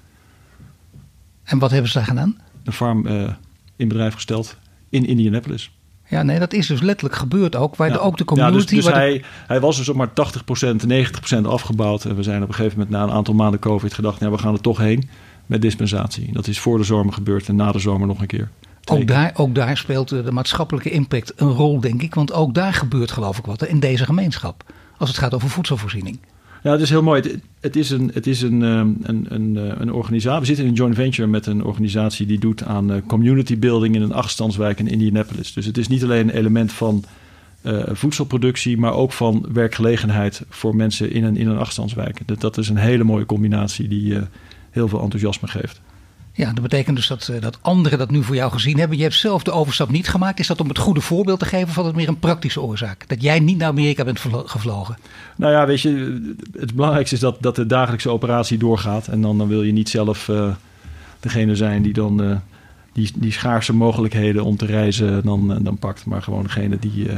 En 1.45 1.59
wat 1.59 1.71
hebben 1.71 1.91
ze 1.91 1.99
daar 1.99 2.07
gedaan? 2.07 2.39
Een 2.65 2.73
farm 2.73 3.07
uh, 3.07 3.31
in 3.77 3.89
bedrijf 3.89 4.15
gesteld 4.15 4.57
in 4.95 5.07
Indianapolis. 5.07 5.71
Ja, 6.09 6.23
nee, 6.23 6.39
dat 6.39 6.53
is 6.53 6.67
dus 6.67 6.81
letterlijk 6.81 7.17
gebeurd 7.19 7.57
ook. 7.57 7.77
Waar 7.77 7.89
ja. 7.89 7.95
de, 7.95 8.01
ook 8.01 8.17
de 8.17 8.25
community... 8.25 8.57
Ja, 8.57 8.63
dus, 8.63 8.71
dus 8.71 8.85
waar 8.85 8.95
hij, 8.95 9.19
de... 9.19 9.25
hij 9.47 9.61
was 9.61 9.77
dus 9.77 9.89
op 9.89 9.97
maar 9.97 10.09
80%, 10.09 10.13
90% 11.39 11.47
afgebouwd. 11.47 12.05
En 12.05 12.17
we 12.17 12.23
zijn 12.23 12.43
op 12.43 12.49
een 12.49 12.55
gegeven 12.55 12.79
moment 12.79 12.97
na 12.97 13.03
een 13.03 13.11
aantal 13.11 13.35
maanden 13.35 13.61
COVID 13.61 13.95
gedacht... 13.95 14.21
ja, 14.21 14.31
we 14.31 14.39
gaan 14.39 14.55
er 14.55 14.61
toch 14.61 14.79
heen 14.79 15.09
met 15.47 15.63
dispensatie. 15.63 16.33
Dat 16.33 16.47
is 16.47 16.59
voor 16.59 16.79
de 16.79 16.85
zomer 16.85 17.13
gebeurd 17.13 17.49
en 17.49 17.57
na 17.57 17.73
de 17.73 17.79
zomer 17.79 18.07
nog 18.07 18.21
een 18.21 18.27
keer. 18.27 18.49
Ook 18.85 19.07
daar, 19.07 19.33
ook 19.37 19.55
daar 19.55 19.77
speelt 19.77 20.09
de 20.09 20.33
maatschappelijke 20.33 20.91
impact 20.91 21.33
een 21.37 21.51
rol, 21.51 21.81
denk 21.81 22.03
ik. 22.03 22.15
Want 22.15 22.33
ook 22.33 22.55
daar 22.55 22.75
gebeurt 22.75 23.11
geloof 23.11 23.39
ik 23.39 23.45
wat 23.45 23.67
in 23.67 23.81
deze 23.81 24.05
gemeenschap. 24.05 24.73
Als 24.99 25.09
het 25.09 25.19
gaat 25.19 25.35
over 25.35 25.51
voedselvoorziening. 25.51 26.19
Ja, 26.65 26.71
het 26.73 26.81
is 26.81 26.91
heel 26.91 27.03
mooi. 27.03 27.41
Het, 27.61 27.77
is, 27.77 27.91
een, 27.91 28.11
het 28.15 28.27
is 28.27 28.43
een, 28.43 28.61
een, 28.61 29.27
een, 29.29 29.57
een 29.81 29.93
organisatie. 29.93 30.41
We 30.41 30.47
zitten 30.47 30.65
in 30.65 30.71
een 30.71 30.77
joint 30.77 30.95
venture 30.95 31.29
met 31.29 31.47
een 31.47 31.65
organisatie 31.65 32.27
die 32.27 32.39
doet 32.39 32.63
aan 32.63 33.03
community 33.07 33.59
building 33.59 33.95
in 33.95 34.03
een 34.03 34.13
achtstandswijk 34.13 34.79
in 34.79 34.87
Indianapolis. 34.87 35.53
Dus 35.53 35.67
het 35.67 35.79
is 35.79 35.89
niet 35.89 36.03
alleen 36.03 36.29
een 36.29 36.35
element 36.35 36.73
van 36.73 37.05
uh, 37.63 37.83
voedselproductie, 37.93 38.79
maar 38.79 38.93
ook 38.93 39.13
van 39.13 39.47
werkgelegenheid 39.53 40.43
voor 40.49 40.77
mensen 40.77 41.11
in 41.11 41.25
een, 41.25 41.37
in 41.37 41.49
een 41.49 41.59
achtstandswijk. 41.59 42.21
Dat, 42.27 42.41
dat 42.41 42.59
is 42.59 42.69
een 42.69 42.77
hele 42.77 43.05
mooie 43.05 43.27
combinatie 43.27 43.89
die 43.89 44.19
heel 44.71 44.89
veel 44.89 45.01
enthousiasme 45.01 45.49
geeft. 45.49 45.81
Ja, 46.37 46.53
dat 46.53 46.63
betekent 46.63 46.97
dus 46.97 47.07
dat, 47.07 47.33
dat 47.41 47.59
anderen 47.61 47.99
dat 47.99 48.11
nu 48.11 48.23
voor 48.23 48.35
jou 48.35 48.53
gezien 48.53 48.79
hebben. 48.79 48.97
Je 48.97 49.03
hebt 49.03 49.15
zelf 49.15 49.43
de 49.43 49.51
overstap 49.51 49.91
niet 49.91 50.09
gemaakt. 50.09 50.39
Is 50.39 50.47
dat 50.47 50.61
om 50.61 50.69
het 50.69 50.79
goede 50.79 51.01
voorbeeld 51.01 51.39
te 51.39 51.45
geven 51.45 51.69
of 51.69 51.75
was 51.75 51.87
het 51.87 51.95
meer 51.95 52.09
een 52.09 52.19
praktische 52.19 52.61
oorzaak? 52.61 53.09
Dat 53.09 53.23
jij 53.23 53.41
niet 53.41 53.59
naar 53.59 53.69
Amerika 53.69 54.05
bent 54.05 54.21
gevlogen? 54.45 54.99
Nou 55.37 55.53
ja, 55.53 55.67
weet 55.67 55.81
je, 55.81 56.35
het 56.59 56.75
belangrijkste 56.75 57.15
is 57.15 57.21
dat, 57.21 57.37
dat 57.41 57.57
de 57.57 57.67
dagelijkse 57.67 58.11
operatie 58.11 58.59
doorgaat. 58.59 59.09
En 59.09 59.21
dan, 59.21 59.39
dan 59.39 59.49
wil 59.49 59.63
je 59.63 59.73
niet 59.73 59.89
zelf 59.89 60.29
uh, 60.29 60.55
degene 61.21 61.57
zijn 61.57 61.83
die 61.83 61.93
dan 61.93 62.23
uh, 62.23 62.37
die, 62.93 63.11
die 63.15 63.33
schaarse 63.33 63.75
mogelijkheden 63.75 64.45
om 64.45 64.57
te 64.57 64.67
reizen 64.67 65.25
dan, 65.25 65.59
dan 65.63 65.79
pakt. 65.79 66.07
Maar 66.07 66.23
gewoon 66.23 66.43
degene 66.43 66.79
die, 66.79 67.09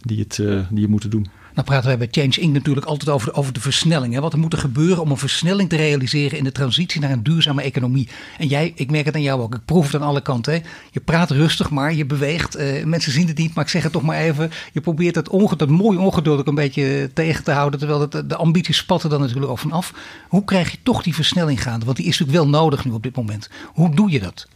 die, 0.00 0.18
het, 0.18 0.42
die 0.70 0.88
moeten 0.88 1.10
doen. 1.10 1.26
Nou 1.54 1.66
praten 1.66 1.86
wij 1.86 1.98
bij 1.98 2.08
Change 2.10 2.40
Inc. 2.40 2.52
natuurlijk 2.52 2.86
altijd 2.86 3.08
over 3.08 3.28
de, 3.28 3.34
over 3.34 3.52
de 3.52 3.60
versnelling. 3.60 4.14
Hè? 4.14 4.20
Wat 4.20 4.32
er 4.32 4.38
moet 4.38 4.52
er 4.52 4.58
gebeuren 4.58 5.02
om 5.02 5.10
een 5.10 5.16
versnelling 5.16 5.68
te 5.68 5.76
realiseren 5.76 6.38
in 6.38 6.44
de 6.44 6.52
transitie 6.52 7.00
naar 7.00 7.10
een 7.10 7.22
duurzame 7.22 7.62
economie. 7.62 8.08
En 8.38 8.46
jij, 8.46 8.72
ik 8.74 8.90
merk 8.90 9.04
het 9.04 9.14
aan 9.14 9.22
jou 9.22 9.40
ook, 9.40 9.54
ik 9.54 9.64
proef 9.64 9.92
het 9.92 10.00
aan 10.00 10.08
alle 10.08 10.22
kanten. 10.22 10.52
Hè? 10.52 10.60
Je 10.90 11.00
praat 11.00 11.30
rustig, 11.30 11.70
maar 11.70 11.94
je 11.94 12.06
beweegt. 12.06 12.58
Uh, 12.58 12.84
mensen 12.84 13.12
zien 13.12 13.26
het 13.26 13.38
niet, 13.38 13.54
maar 13.54 13.64
ik 13.64 13.70
zeg 13.70 13.82
het 13.82 13.92
toch 13.92 14.02
maar 14.02 14.18
even. 14.18 14.50
Je 14.72 14.80
probeert 14.80 15.14
het, 15.14 15.28
onge 15.28 15.56
dat 15.56 15.68
mooi 15.68 15.98
ongeduld 15.98 16.40
ook 16.40 16.46
een 16.46 16.54
beetje 16.54 17.10
tegen 17.14 17.44
te 17.44 17.50
houden. 17.50 17.78
Terwijl 17.78 18.00
het, 18.00 18.28
de 18.28 18.36
ambities 18.36 18.76
spatten 18.76 19.10
dan 19.10 19.20
natuurlijk 19.20 19.50
ook 19.50 19.58
vanaf. 19.58 19.94
Hoe 20.28 20.44
krijg 20.44 20.70
je 20.70 20.78
toch 20.82 21.02
die 21.02 21.14
versnelling 21.14 21.62
gaande? 21.62 21.84
Want 21.84 21.96
die 21.96 22.06
is 22.06 22.18
natuurlijk 22.18 22.38
wel 22.38 22.60
nodig 22.60 22.84
nu 22.84 22.90
op 22.90 23.02
dit 23.02 23.16
moment. 23.16 23.50
Hoe 23.66 23.94
doe 23.94 24.10
je 24.10 24.20
dat? 24.20 24.48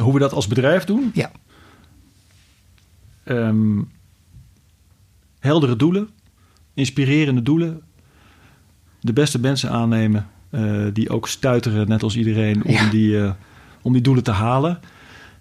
Hoe 0.00 0.12
we 0.12 0.18
dat 0.18 0.32
als 0.32 0.46
bedrijf 0.46 0.84
doen? 0.84 1.10
Ja. 1.14 1.30
Um, 3.24 3.90
heldere 5.38 5.76
doelen 5.76 6.08
inspirerende 6.74 7.42
doelen. 7.42 7.80
De 9.00 9.12
beste 9.12 9.40
mensen 9.40 9.70
aannemen. 9.70 10.28
Uh, 10.50 10.86
die 10.92 11.10
ook 11.10 11.28
stuiteren, 11.28 11.88
net 11.88 12.02
als 12.02 12.16
iedereen, 12.16 12.64
om, 12.64 12.72
ja. 12.72 12.90
die, 12.90 13.10
uh, 13.10 13.32
om 13.82 13.92
die 13.92 14.02
doelen 14.02 14.24
te 14.24 14.30
halen. 14.30 14.80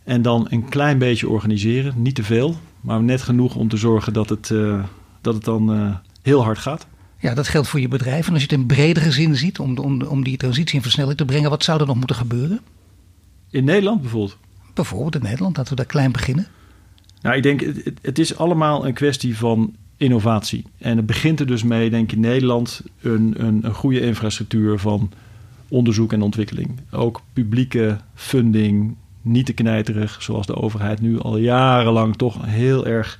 En 0.04 0.22
dan 0.22 0.48
een 0.50 0.70
klein 0.70 0.98
beetje 0.98 1.30
organiseren. 1.30 2.02
Niet 2.02 2.16
te 2.16 2.24
veel, 2.24 2.56
maar 2.82 3.04
net 3.04 3.22
genoeg 3.22 3.56
om 3.56 3.68
te 3.68 3.78
zorgen 3.78 4.14
dat 4.14 4.30
het, 4.30 4.50
uh, 4.50 4.84
dat 5.22 5.34
het 5.34 5.44
dan 5.44 5.98
heel 6.22 6.44
hard 6.44 6.58
gaat. 6.58 6.88
Ja, 7.18 7.34
dat 7.34 7.48
geldt 7.48 7.68
voor 7.68 7.80
je 7.80 7.88
bedrijf. 7.88 8.28
En 8.28 8.34
als 8.34 8.42
je 8.42 8.48
het 8.50 8.60
in 8.60 8.66
bredere 8.66 9.12
zin 9.12 9.36
ziet, 9.36 9.60
om, 9.60 9.78
om, 9.78 10.02
om 10.02 10.24
die 10.24 10.38
transitie 10.38 10.76
in 10.76 10.82
versnelling 10.82 11.18
te 11.18 11.26
brengen, 11.26 11.50
wat 11.50 11.64
zou 11.64 11.80
er 11.82 11.88
nog 11.88 11.96
moeten 11.96 12.16
gebeuren? 12.16 12.60
In 13.50 13.64
Nederland 13.64 14.02
bijvoorbeeld? 14.02 14.38
Bijvoorbeeld 14.74 15.16
in 15.16 15.22
Nederland, 15.22 15.58
laten 15.58 15.72
we 15.72 15.78
daar 15.78 15.92
klein 15.92 16.12
beginnen. 16.12 16.48
Nou, 17.22 17.36
ik 17.36 17.44
denk, 17.44 17.62
het, 17.62 18.00
het 18.02 18.20
is 18.20 18.38
allemaal 18.38 18.86
een 18.86 18.94
kwestie 18.94 19.38
van 19.38 19.76
innovatie. 20.00 20.66
En 20.78 20.98
het 20.98 21.06
begint 21.06 21.40
er 21.40 21.48
dus 21.48 21.64
mee, 21.64 21.90
denk 21.90 22.04
ik, 22.04 22.12
in 22.12 22.20
Nederland 22.20 22.82
een, 23.02 23.34
een, 23.38 23.66
een 23.66 23.74
goede 23.74 24.02
infrastructuur 24.02 24.80
van 24.80 25.12
onderzoek 25.68 26.14
en 26.14 26.22
ontwikkeling. 26.22 26.70
Ook 26.92 27.22
publieke 27.34 27.98
funding, 28.14 28.96
niet 29.22 29.46
te 29.46 29.54
knijterig, 29.54 30.22
zoals 30.22 30.46
de 30.46 30.56
overheid 30.56 31.02
nu 31.02 31.20
al 31.20 31.38
jarenlang 31.38 32.16
toch 32.16 32.46
heel 32.46 32.88
erg 32.88 33.20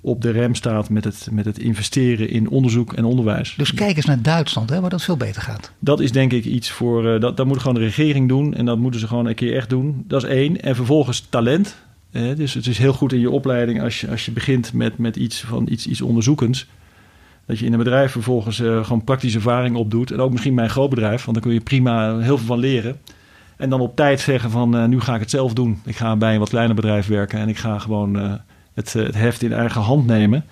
op 0.00 0.22
de 0.22 0.30
rem 0.30 0.54
staat 0.54 0.90
met 0.90 1.04
het, 1.04 1.28
met 1.30 1.44
het 1.44 1.58
investeren 1.58 2.30
in 2.30 2.48
onderzoek 2.48 2.92
en 2.92 3.04
onderwijs. 3.04 3.54
Dus 3.56 3.74
kijk 3.74 3.96
eens 3.96 4.04
naar 4.04 4.22
Duitsland, 4.22 4.70
hè, 4.70 4.80
waar 4.80 4.90
dat 4.90 5.02
veel 5.02 5.16
beter 5.16 5.42
gaat. 5.42 5.72
Dat 5.78 6.00
is 6.00 6.12
denk 6.12 6.32
ik 6.32 6.44
iets 6.44 6.70
voor, 6.70 7.04
uh, 7.04 7.20
dat, 7.20 7.36
dat 7.36 7.46
moet 7.46 7.58
gewoon 7.58 7.74
de 7.74 7.80
regering 7.80 8.28
doen 8.28 8.54
en 8.54 8.64
dat 8.64 8.78
moeten 8.78 9.00
ze 9.00 9.06
gewoon 9.06 9.26
een 9.26 9.34
keer 9.34 9.56
echt 9.56 9.70
doen. 9.70 10.04
Dat 10.06 10.22
is 10.22 10.28
één. 10.28 10.62
En 10.62 10.74
vervolgens 10.74 11.26
talent. 11.28 11.76
Eh, 12.14 12.36
dus 12.36 12.54
het 12.54 12.66
is 12.66 12.78
heel 12.78 12.92
goed 12.92 13.12
in 13.12 13.20
je 13.20 13.30
opleiding 13.30 13.82
als 13.82 14.00
je, 14.00 14.10
als 14.10 14.24
je 14.24 14.32
begint 14.32 14.72
met, 14.72 14.98
met 14.98 15.16
iets, 15.16 15.40
van 15.40 15.66
iets, 15.70 15.86
iets 15.86 16.00
onderzoekends. 16.00 16.66
Dat 17.46 17.58
je 17.58 17.66
in 17.66 17.72
een 17.72 17.78
bedrijf 17.78 18.12
vervolgens 18.12 18.58
uh, 18.60 18.84
gewoon 18.84 19.04
praktische 19.04 19.36
ervaring 19.36 19.76
opdoet. 19.76 20.10
En 20.10 20.20
ook 20.20 20.30
misschien 20.30 20.54
bij 20.54 20.64
een 20.64 20.70
groot 20.70 20.90
bedrijf, 20.90 21.24
want 21.24 21.36
dan 21.36 21.46
kun 21.46 21.54
je 21.54 21.60
prima 21.60 22.18
heel 22.18 22.38
veel 22.38 22.46
van 22.46 22.58
leren. 22.58 23.00
En 23.56 23.70
dan 23.70 23.80
op 23.80 23.96
tijd 23.96 24.20
zeggen 24.20 24.50
van 24.50 24.76
uh, 24.76 24.84
nu 24.84 25.00
ga 25.00 25.14
ik 25.14 25.20
het 25.20 25.30
zelf 25.30 25.52
doen. 25.52 25.80
Ik 25.84 25.96
ga 25.96 26.16
bij 26.16 26.32
een 26.32 26.38
wat 26.38 26.48
kleiner 26.48 26.74
bedrijf 26.74 27.06
werken 27.06 27.38
en 27.38 27.48
ik 27.48 27.58
ga 27.58 27.78
gewoon 27.78 28.16
uh, 28.16 28.32
het, 28.74 28.92
het, 28.92 29.14
heft 29.14 29.42
in 29.42 29.52
eigen 29.52 29.80
hand 29.80 30.06
nemen. 30.06 30.44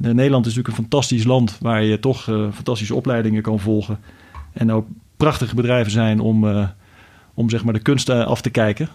En 0.00 0.16
Nederland 0.16 0.46
is 0.46 0.54
natuurlijk 0.54 0.68
een 0.68 0.82
fantastisch 0.82 1.24
land 1.24 1.58
waar 1.60 1.82
je 1.82 2.00
toch 2.00 2.22
fantastische 2.52 2.94
opleidingen 2.94 3.42
kan 3.42 3.60
volgen. 3.60 3.98
En 4.52 4.72
ook 4.72 4.86
prachtige 5.16 5.54
bedrijven 5.54 5.92
zijn 5.92 6.20
om, 6.20 6.68
om 7.34 7.50
zeg 7.50 7.64
maar 7.64 7.72
de 7.72 7.80
kunst 7.80 8.10
af 8.10 8.40
te 8.40 8.50
kijken. 8.50 8.88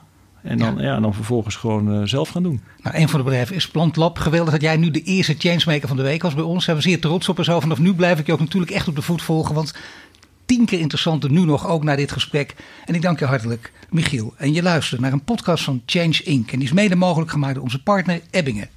En 0.43 0.57
dan, 0.57 0.75
ja. 0.77 0.83
ja 0.83 0.99
dan 0.99 1.13
vervolgens 1.13 1.55
gewoon 1.55 1.99
uh, 1.99 2.07
zelf 2.07 2.29
gaan 2.29 2.43
doen. 2.43 2.61
Nou, 2.81 2.95
een 2.95 3.09
van 3.09 3.19
de 3.19 3.25
bedrijven 3.25 3.55
is 3.55 3.67
Plantlab. 3.67 4.19
Geweldig 4.19 4.51
dat 4.51 4.61
jij 4.61 4.77
nu 4.77 4.91
de 4.91 5.03
eerste 5.03 5.35
changemaker 5.37 5.87
van 5.87 5.97
de 5.97 6.03
week 6.03 6.21
was 6.21 6.33
bij 6.33 6.43
ons. 6.43 6.53
Daar 6.53 6.63
zijn 6.63 6.77
we 6.77 6.83
zeer 6.83 6.99
trots 6.99 7.29
op 7.29 7.37
en 7.37 7.43
zo. 7.43 7.59
Vanaf 7.59 7.79
nu 7.79 7.93
blijf 7.93 8.19
ik 8.19 8.25
je 8.25 8.33
ook 8.33 8.39
natuurlijk 8.39 8.71
echt 8.71 8.87
op 8.87 8.95
de 8.95 9.01
voet 9.01 9.21
volgen. 9.21 9.55
Want 9.55 9.73
tien 10.45 10.65
keer 10.65 10.79
interessanter 10.79 11.31
nu 11.31 11.45
nog 11.45 11.67
ook 11.67 11.83
naar 11.83 11.97
dit 11.97 12.11
gesprek. 12.11 12.55
En 12.85 12.95
ik 12.95 13.01
dank 13.01 13.19
je 13.19 13.25
hartelijk, 13.25 13.71
Michiel. 13.89 14.33
En 14.37 14.53
je 14.53 14.61
luistert 14.61 15.01
naar 15.01 15.11
een 15.11 15.23
podcast 15.23 15.63
van 15.63 15.81
Change 15.85 16.23
Inc. 16.23 16.51
En 16.51 16.59
die 16.59 16.67
is 16.67 16.73
mede 16.73 16.95
mogelijk 16.95 17.31
gemaakt 17.31 17.53
door 17.53 17.63
onze 17.63 17.83
partner 17.83 18.21
Ebbingen. 18.31 18.69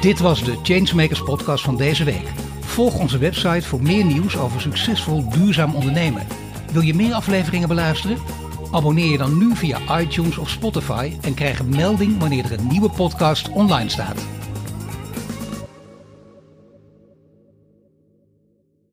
Dit 0.00 0.18
was 0.18 0.44
de 0.44 0.58
Changemakers 0.62 1.22
podcast 1.22 1.64
van 1.64 1.76
deze 1.76 2.04
week. 2.04 2.32
Volg 2.60 2.98
onze 2.98 3.18
website 3.18 3.62
voor 3.62 3.82
meer 3.82 4.04
nieuws 4.04 4.36
over 4.36 4.60
succesvol 4.60 5.30
duurzaam 5.30 5.74
ondernemen. 5.74 6.26
Wil 6.72 6.82
je 6.82 6.94
meer 6.94 7.12
afleveringen 7.12 7.68
beluisteren? 7.68 8.18
Abonneer 8.70 9.10
je 9.10 9.18
dan 9.18 9.38
nu 9.38 9.56
via 9.56 10.00
iTunes 10.00 10.38
of 10.38 10.50
Spotify 10.50 11.12
en 11.20 11.34
krijg 11.34 11.58
een 11.58 11.68
melding 11.68 12.18
wanneer 12.18 12.44
er 12.44 12.58
een 12.58 12.66
nieuwe 12.66 12.90
podcast 12.90 13.48
online 13.48 13.88
staat. 13.88 14.37